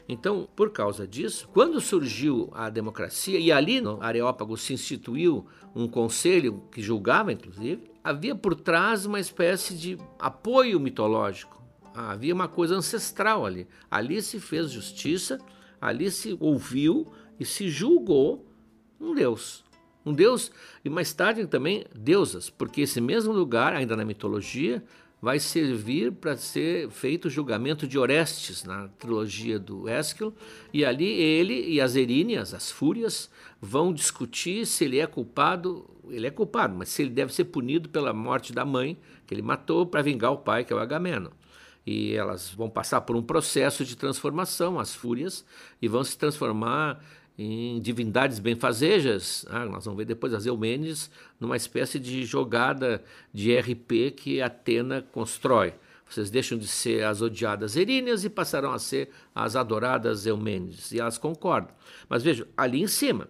Então, 0.09 0.48
por 0.55 0.70
causa 0.70 1.07
disso, 1.07 1.48
quando 1.52 1.81
surgiu 1.81 2.50
a 2.52 2.68
democracia, 2.68 3.38
e 3.38 3.52
ali 3.52 3.81
no 3.81 4.02
Areópago 4.02 4.57
se 4.57 4.72
instituiu 4.72 5.46
um 5.74 5.88
conselho 5.88 6.62
que 6.72 6.83
julgava, 6.83 7.33
inclusive, 7.33 7.91
havia 8.03 8.35
por 8.35 8.55
trás 8.55 9.07
uma 9.07 9.21
espécie 9.21 9.75
de 9.75 9.99
apoio 10.19 10.81
mitológico. 10.81 11.62
Havia 11.95 12.35
uma 12.35 12.49
coisa 12.49 12.75
ancestral 12.75 13.45
ali. 13.45 13.69
Ali 13.91 14.23
se 14.23 14.41
fez 14.41 14.71
justiça, 14.71 15.38
ali 15.81 16.11
se 16.11 16.37
ouviu 16.41 17.12
e 17.38 17.45
se 17.45 17.69
julgou 17.69 18.47
um 19.01 19.15
Deus. 19.15 19.65
Um 20.05 20.12
deus 20.12 20.51
e 20.85 20.91
mais 20.91 21.12
tarde 21.12 21.47
também 21.47 21.85
deusas, 21.95 22.51
porque 22.51 22.81
esse 22.81 23.01
mesmo 23.01 23.33
lugar, 23.33 23.73
ainda 23.73 23.95
na 23.95 24.05
mitologia, 24.05 24.83
vai 25.21 25.38
servir 25.38 26.11
para 26.11 26.37
ser 26.37 26.91
feito 26.91 27.27
o 27.27 27.31
julgamento 27.31 27.87
de 27.87 27.97
Orestes 27.97 28.65
na 28.65 28.88
trilogia 28.88 29.61
do 29.61 29.88
Ésquilo, 29.88 30.35
e 30.73 30.85
ali 30.85 31.07
ele 31.07 31.69
e 31.69 31.81
as 31.81 31.95
Eríneas, 31.95 32.53
as 32.53 32.73
fúrias, 32.73 33.31
vão 33.61 33.93
discutir 33.93 34.67
se 34.67 34.85
ele 34.85 34.99
é 34.99 35.07
culpado, 35.07 35.88
ele 36.09 36.27
é 36.27 36.31
culpado, 36.31 36.75
mas 36.77 36.99
ele 36.99 37.11
deve 37.11 37.33
ser 37.33 37.45
punido 37.45 37.88
pela 37.88 38.12
morte 38.12 38.53
da 38.53 38.65
mãe 38.65 38.99
que 39.27 39.35
ele 39.35 39.43
matou 39.43 39.87
para 39.87 40.03
vingar 40.03 40.33
o 40.33 40.38
pai, 40.38 40.65
que 40.65 40.73
é 40.73 40.77
o 40.77 40.79
Agamemnon. 40.79 41.31
E 41.87 42.15
elas 42.15 42.51
vão 42.51 42.71
passar 42.71 43.01
por 43.01 43.17
um 43.17 43.23
processo 43.23 43.85
de 43.85 43.97
transformação, 43.97 44.79
as 44.79 44.95
fúrias, 44.95 45.45
e 45.81 45.88
vão 45.88 46.05
se 46.05 46.17
transformar 46.17 47.03
em 47.37 47.81
divindades 47.81 48.38
benfazejas. 48.38 49.45
Ah, 49.49 49.65
nós 49.65 49.85
vamos 49.85 49.99
ver 49.99 50.05
depois 50.05 50.35
as 50.35 50.47
Eumênides 50.47 51.11
numa 51.41 51.57
espécie 51.57 51.99
de 51.99 52.25
jogada 52.25 53.03
de 53.33 53.57
RP 53.57 54.12
que 54.17 54.41
Atena 54.41 55.03
constrói. 55.12 55.75
Vocês 56.09 56.31
deixam 56.31 56.59
de 56.59 56.69
ser 56.69 57.05
as 57.05 57.23
odiadas 57.23 57.75
Eríneas 57.75 58.23
e 58.23 58.29
passarão 58.29 58.73
a 58.73 58.79
ser 58.79 59.09
as 59.35 59.57
adoradas 59.57 60.27
Eumênides. 60.27 60.93
E 60.93 61.01
elas 61.01 61.17
concordam. 61.17 61.75
Mas 62.09 62.23
vejam, 62.23 62.47
ali 62.55 62.83
em 62.83 62.87
cima. 62.87 63.29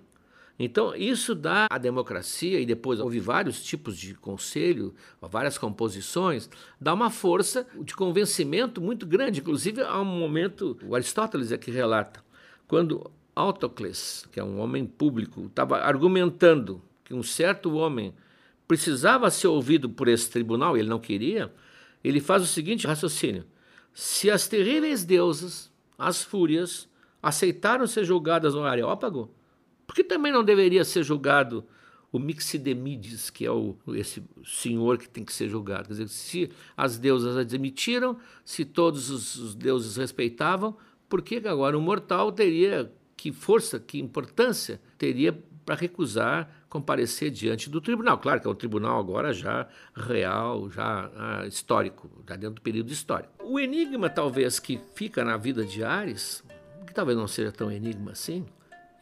Então, 0.64 0.94
isso 0.94 1.34
dá 1.34 1.66
à 1.68 1.76
democracia, 1.76 2.60
e 2.60 2.64
depois 2.64 3.00
houve 3.00 3.18
vários 3.18 3.64
tipos 3.64 3.98
de 3.98 4.14
conselho, 4.14 4.94
várias 5.20 5.58
composições, 5.58 6.48
dá 6.80 6.94
uma 6.94 7.10
força 7.10 7.66
de 7.82 7.96
convencimento 7.96 8.80
muito 8.80 9.04
grande. 9.04 9.40
Inclusive, 9.40 9.82
há 9.82 10.00
um 10.00 10.04
momento, 10.04 10.78
o 10.84 10.94
Aristóteles 10.94 11.50
é 11.50 11.58
que 11.58 11.72
relata, 11.72 12.24
quando 12.68 13.10
Autocles, 13.34 14.24
que 14.30 14.38
é 14.38 14.44
um 14.44 14.60
homem 14.60 14.86
público, 14.86 15.46
estava 15.46 15.78
argumentando 15.78 16.80
que 17.04 17.12
um 17.12 17.24
certo 17.24 17.74
homem 17.74 18.14
precisava 18.68 19.30
ser 19.30 19.48
ouvido 19.48 19.90
por 19.90 20.06
esse 20.06 20.30
tribunal, 20.30 20.76
e 20.76 20.80
ele 20.80 20.88
não 20.88 21.00
queria, 21.00 21.52
ele 22.04 22.20
faz 22.20 22.40
o 22.40 22.46
seguinte 22.46 22.86
raciocínio: 22.86 23.44
se 23.92 24.30
as 24.30 24.46
terríveis 24.46 25.04
deusas, 25.04 25.72
as 25.98 26.22
fúrias, 26.22 26.88
aceitaram 27.20 27.84
ser 27.86 28.04
julgadas 28.04 28.54
no 28.54 28.62
Areópago, 28.62 29.28
por 29.92 29.96
que 29.96 30.04
também 30.04 30.32
não 30.32 30.42
deveria 30.42 30.86
ser 30.86 31.02
julgado 31.02 31.66
o 32.10 32.18
Mixidemides, 32.18 33.28
que 33.28 33.44
é 33.44 33.50
o, 33.50 33.76
esse 33.88 34.22
senhor 34.42 34.96
que 34.96 35.06
tem 35.06 35.22
que 35.22 35.34
ser 35.34 35.50
julgado? 35.50 35.88
Quer 35.88 35.92
dizer, 35.92 36.08
se 36.08 36.50
as 36.74 36.96
deusas 36.96 37.36
admitiram, 37.36 38.16
se 38.42 38.64
todos 38.64 39.10
os, 39.10 39.36
os 39.36 39.54
deuses 39.54 39.98
respeitavam, 39.98 40.74
por 41.10 41.20
que 41.20 41.46
agora 41.46 41.76
um 41.76 41.82
mortal 41.82 42.32
teria 42.32 42.90
que 43.14 43.30
força, 43.30 43.78
que 43.78 43.98
importância 43.98 44.80
teria 44.96 45.38
para 45.66 45.74
recusar 45.74 46.64
comparecer 46.70 47.30
diante 47.30 47.68
do 47.68 47.78
tribunal. 47.78 48.16
Claro 48.16 48.40
que 48.40 48.46
é 48.46 48.50
um 48.50 48.54
tribunal 48.54 48.98
agora 48.98 49.30
já 49.30 49.68
real, 49.94 50.70
já 50.70 51.10
ah, 51.14 51.46
histórico, 51.46 52.10
já 52.26 52.34
dentro 52.34 52.54
do 52.54 52.62
período 52.62 52.90
histórico. 52.90 53.30
O 53.44 53.60
enigma, 53.60 54.08
talvez, 54.08 54.58
que 54.58 54.80
fica 54.94 55.22
na 55.22 55.36
vida 55.36 55.66
de 55.66 55.84
Ares, 55.84 56.42
que 56.86 56.94
talvez 56.94 57.18
não 57.18 57.28
seja 57.28 57.52
tão 57.52 57.70
enigma 57.70 58.12
assim, 58.12 58.46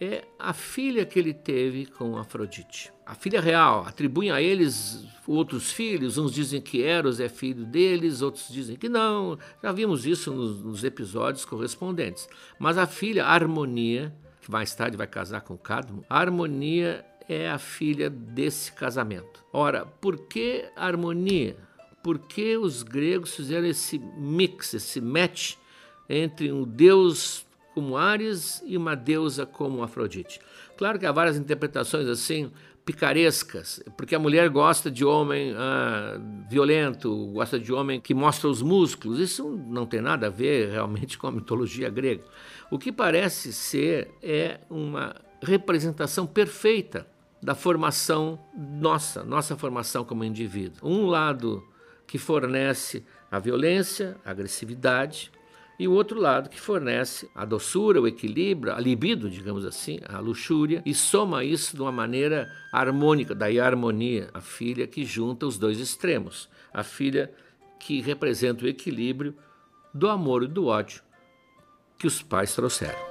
é 0.01 0.25
a 0.39 0.55
filha 0.55 1.05
que 1.05 1.19
ele 1.19 1.35
teve 1.35 1.85
com 1.85 2.17
Afrodite. 2.17 2.91
A 3.05 3.15
filha 3.15 3.41
real, 3.41 3.85
atribuem 3.87 4.31
a 4.31 4.41
eles 4.41 5.05
outros 5.27 5.71
filhos, 5.71 6.17
uns 6.17 6.33
dizem 6.33 6.61
que 6.61 6.83
Eros 6.83 7.21
é 7.21 7.29
filho 7.29 7.67
deles, 7.67 8.23
outros 8.23 8.49
dizem 8.49 8.77
que 8.77 8.89
não. 8.89 9.39
Já 9.63 9.73
vimos 9.73 10.07
isso 10.07 10.33
nos, 10.33 10.63
nos 10.63 10.85
episódios 10.85 11.45
correspondentes. 11.45 12.29
Mas 12.59 12.79
a 12.79 12.87
filha, 12.87 13.27
Harmonia, 13.27 14.15
que 14.41 14.51
mais 14.51 14.75
tarde 14.75 14.97
vai 14.97 15.07
casar 15.07 15.43
com 15.43 15.59
Cadmo, 15.59 16.05
Harmonia 16.09 17.05
é 17.29 17.49
a 17.49 17.59
filha 17.59 18.09
desse 18.11 18.73
casamento. 18.73 19.45
Ora, 19.53 19.87
por 19.87 20.27
que 20.27 20.65
harmonia? 20.75 21.57
Por 22.03 22.19
que 22.19 22.57
os 22.57 22.83
gregos 22.83 23.37
fizeram 23.37 23.69
esse 23.69 23.99
mix, 23.99 24.75
esse 24.75 25.01
match 25.01 25.55
entre 26.09 26.51
um 26.51 26.65
deus 26.65 27.47
como 27.81 27.97
Ares 27.97 28.63
e 28.67 28.77
uma 28.77 28.95
deusa 28.95 29.47
como 29.47 29.83
Afrodite? 29.83 30.39
Claro 30.77 30.99
que 30.99 31.07
há 31.07 31.13
várias 31.13 31.39
interpretações 31.39 32.07
assim, 32.09 32.53
picarescas, 32.85 33.83
porque 33.97 34.15
a 34.15 34.19
mulher 34.19 34.51
gosta 34.51 34.91
de 34.91 35.03
homem 35.03 35.55
ah, 35.57 36.21
violento, 36.47 37.31
gosta 37.33 37.59
de 37.59 37.73
homem 37.73 37.99
que 37.99 38.13
mostra 38.13 38.51
os 38.51 38.61
músculos. 38.61 39.19
Isso 39.19 39.49
não 39.67 39.87
tem 39.87 40.03
nada 40.03 40.27
a 40.27 40.31
ver 40.31 40.71
realmente 40.73 41.17
com 41.19 41.27
a 41.27 41.33
mitologia 41.33 41.89
grega. 41.89 42.23
O 42.71 42.79
que 42.79 42.93
parece 42.93 43.51
ser 43.51 44.11
é 44.23 44.61
uma 44.69 45.17
representação 45.43 46.27
perfeita 46.27 47.07
da 47.43 47.55
formação 47.55 48.39
nossa, 48.55 49.25
nossa 49.25 49.57
formação 49.57 50.05
como 50.05 50.23
indivíduo. 50.23 50.87
Um 50.87 51.07
lado 51.07 51.67
que 52.07 52.19
fornece 52.19 53.03
a 53.31 53.39
violência, 53.39 54.19
a 54.23 54.33
agressividade, 54.33 55.33
e 55.81 55.89
o 55.89 55.93
outro 55.93 56.21
lado 56.21 56.51
que 56.51 56.61
fornece 56.61 57.31
a 57.35 57.43
doçura, 57.47 58.03
o 58.03 58.07
equilíbrio, 58.07 58.75
a 58.75 58.79
libido, 58.79 59.31
digamos 59.31 59.65
assim, 59.65 59.99
a 60.07 60.19
luxúria, 60.19 60.83
e 60.85 60.93
soma 60.93 61.43
isso 61.43 61.75
de 61.75 61.81
uma 61.81 61.91
maneira 61.91 62.53
harmônica, 62.71 63.35
daí 63.35 63.59
a 63.59 63.65
harmonia, 63.65 64.29
a 64.35 64.43
filha 64.43 64.87
que 64.87 65.07
junta 65.07 65.47
os 65.47 65.57
dois 65.57 65.81
extremos, 65.81 66.51
a 66.71 66.83
filha 66.83 67.33
que 67.79 68.03
representa 68.03 68.67
o 68.67 68.69
equilíbrio 68.69 69.35
do 69.95 70.11
amor 70.11 70.43
e 70.43 70.49
do 70.49 70.67
ódio 70.67 71.03
que 71.99 72.07
os 72.07 72.21
pais 72.21 72.55
trouxeram. 72.55 73.10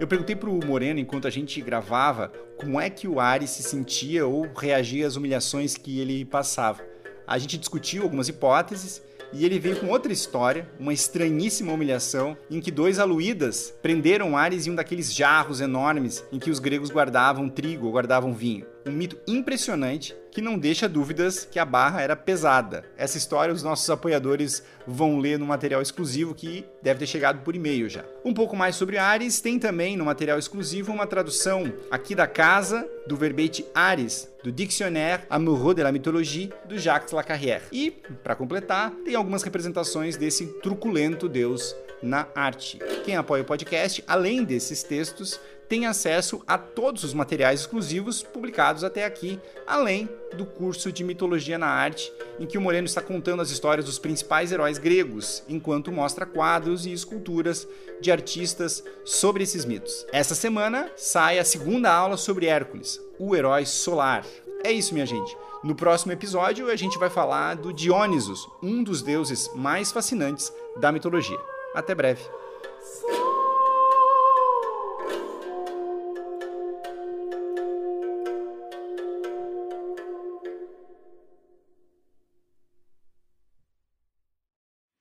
Eu 0.00 0.06
perguntei 0.06 0.34
pro 0.34 0.58
Moreno, 0.66 0.98
enquanto 0.98 1.28
a 1.28 1.30
gente 1.30 1.60
gravava, 1.60 2.32
como 2.56 2.80
é 2.80 2.88
que 2.88 3.06
o 3.06 3.20
Ari 3.20 3.46
se 3.46 3.62
sentia 3.62 4.26
ou 4.26 4.50
reagia 4.56 5.06
às 5.06 5.14
humilhações 5.14 5.76
que 5.76 6.00
ele 6.00 6.24
passava. 6.24 6.82
A 7.26 7.36
gente 7.36 7.58
discutiu 7.58 8.02
algumas 8.02 8.26
hipóteses 8.26 9.02
e 9.30 9.44
ele 9.44 9.58
veio 9.58 9.78
com 9.78 9.88
outra 9.88 10.10
história, 10.10 10.66
uma 10.78 10.94
estranhíssima 10.94 11.74
humilhação, 11.74 12.34
em 12.50 12.62
que 12.62 12.70
dois 12.70 12.98
aluídas 12.98 13.74
prenderam 13.82 14.38
Ares 14.38 14.66
em 14.66 14.70
um 14.70 14.74
daqueles 14.74 15.12
jarros 15.12 15.60
enormes 15.60 16.24
em 16.32 16.38
que 16.38 16.50
os 16.50 16.58
gregos 16.58 16.90
guardavam 16.90 17.50
trigo 17.50 17.84
ou 17.84 17.92
guardavam 17.92 18.32
vinho. 18.32 18.66
Um 18.86 18.92
mito 18.92 19.18
impressionante 19.26 20.14
que 20.30 20.40
não 20.40 20.58
deixa 20.58 20.88
dúvidas 20.88 21.44
que 21.44 21.58
a 21.58 21.64
barra 21.64 22.02
era 22.02 22.16
pesada. 22.16 22.84
Essa 22.96 23.18
história 23.18 23.52
os 23.52 23.62
nossos 23.62 23.88
apoiadores 23.90 24.62
vão 24.86 25.18
ler 25.18 25.38
no 25.38 25.46
material 25.46 25.82
exclusivo 25.82 26.34
que 26.34 26.64
deve 26.82 27.00
ter 27.00 27.06
chegado 27.06 27.42
por 27.42 27.54
e-mail 27.54 27.88
já. 27.88 28.04
Um 28.24 28.32
pouco 28.32 28.56
mais 28.56 28.76
sobre 28.76 28.96
Ares, 28.96 29.40
tem 29.40 29.58
também 29.58 29.96
no 29.96 30.04
material 30.04 30.38
exclusivo 30.38 30.92
uma 30.92 31.06
tradução 31.06 31.72
aqui 31.90 32.14
da 32.14 32.26
casa 32.26 32.88
do 33.06 33.16
verbete 33.16 33.66
Ares, 33.74 34.32
do 34.42 34.52
Dictionnaire 34.52 35.22
Amoureux 35.28 35.74
de 35.74 35.82
la 35.82 35.92
Mythologie, 35.92 36.52
do 36.66 36.78
Jacques 36.78 37.12
Lacarrière. 37.12 37.62
E, 37.72 37.90
para 38.22 38.36
completar, 38.36 38.92
tem 39.04 39.14
algumas 39.14 39.42
representações 39.42 40.16
desse 40.16 40.46
truculento 40.60 41.28
deus 41.28 41.74
na 42.02 42.26
arte. 42.34 42.78
Quem 43.04 43.16
apoia 43.16 43.42
o 43.42 43.46
podcast, 43.46 44.02
além 44.06 44.44
desses 44.44 44.82
textos, 44.82 45.38
tem 45.70 45.86
acesso 45.86 46.42
a 46.48 46.58
todos 46.58 47.04
os 47.04 47.14
materiais 47.14 47.60
exclusivos 47.60 48.24
publicados 48.24 48.82
até 48.82 49.04
aqui, 49.04 49.38
além 49.64 50.08
do 50.36 50.44
curso 50.44 50.90
de 50.90 51.04
Mitologia 51.04 51.56
na 51.56 51.68
Arte, 51.68 52.12
em 52.40 52.46
que 52.46 52.58
o 52.58 52.60
Moreno 52.60 52.86
está 52.86 53.00
contando 53.00 53.40
as 53.40 53.50
histórias 53.50 53.86
dos 53.86 53.96
principais 53.96 54.50
heróis 54.50 54.78
gregos, 54.78 55.44
enquanto 55.48 55.92
mostra 55.92 56.26
quadros 56.26 56.86
e 56.86 56.92
esculturas 56.92 57.68
de 58.00 58.10
artistas 58.10 58.82
sobre 59.04 59.44
esses 59.44 59.64
mitos. 59.64 60.04
Essa 60.12 60.34
semana 60.34 60.90
sai 60.96 61.38
a 61.38 61.44
segunda 61.44 61.92
aula 61.92 62.16
sobre 62.16 62.46
Hércules, 62.46 63.00
o 63.16 63.36
herói 63.36 63.64
solar. 63.64 64.26
É 64.64 64.72
isso, 64.72 64.92
minha 64.92 65.06
gente. 65.06 65.36
No 65.62 65.76
próximo 65.76 66.10
episódio, 66.10 66.68
a 66.68 66.74
gente 66.74 66.98
vai 66.98 67.10
falar 67.10 67.54
do 67.54 67.72
Dionysus, 67.72 68.48
um 68.60 68.82
dos 68.82 69.02
deuses 69.02 69.48
mais 69.54 69.92
fascinantes 69.92 70.52
da 70.80 70.90
mitologia. 70.90 71.38
Até 71.76 71.94
breve. 71.94 72.24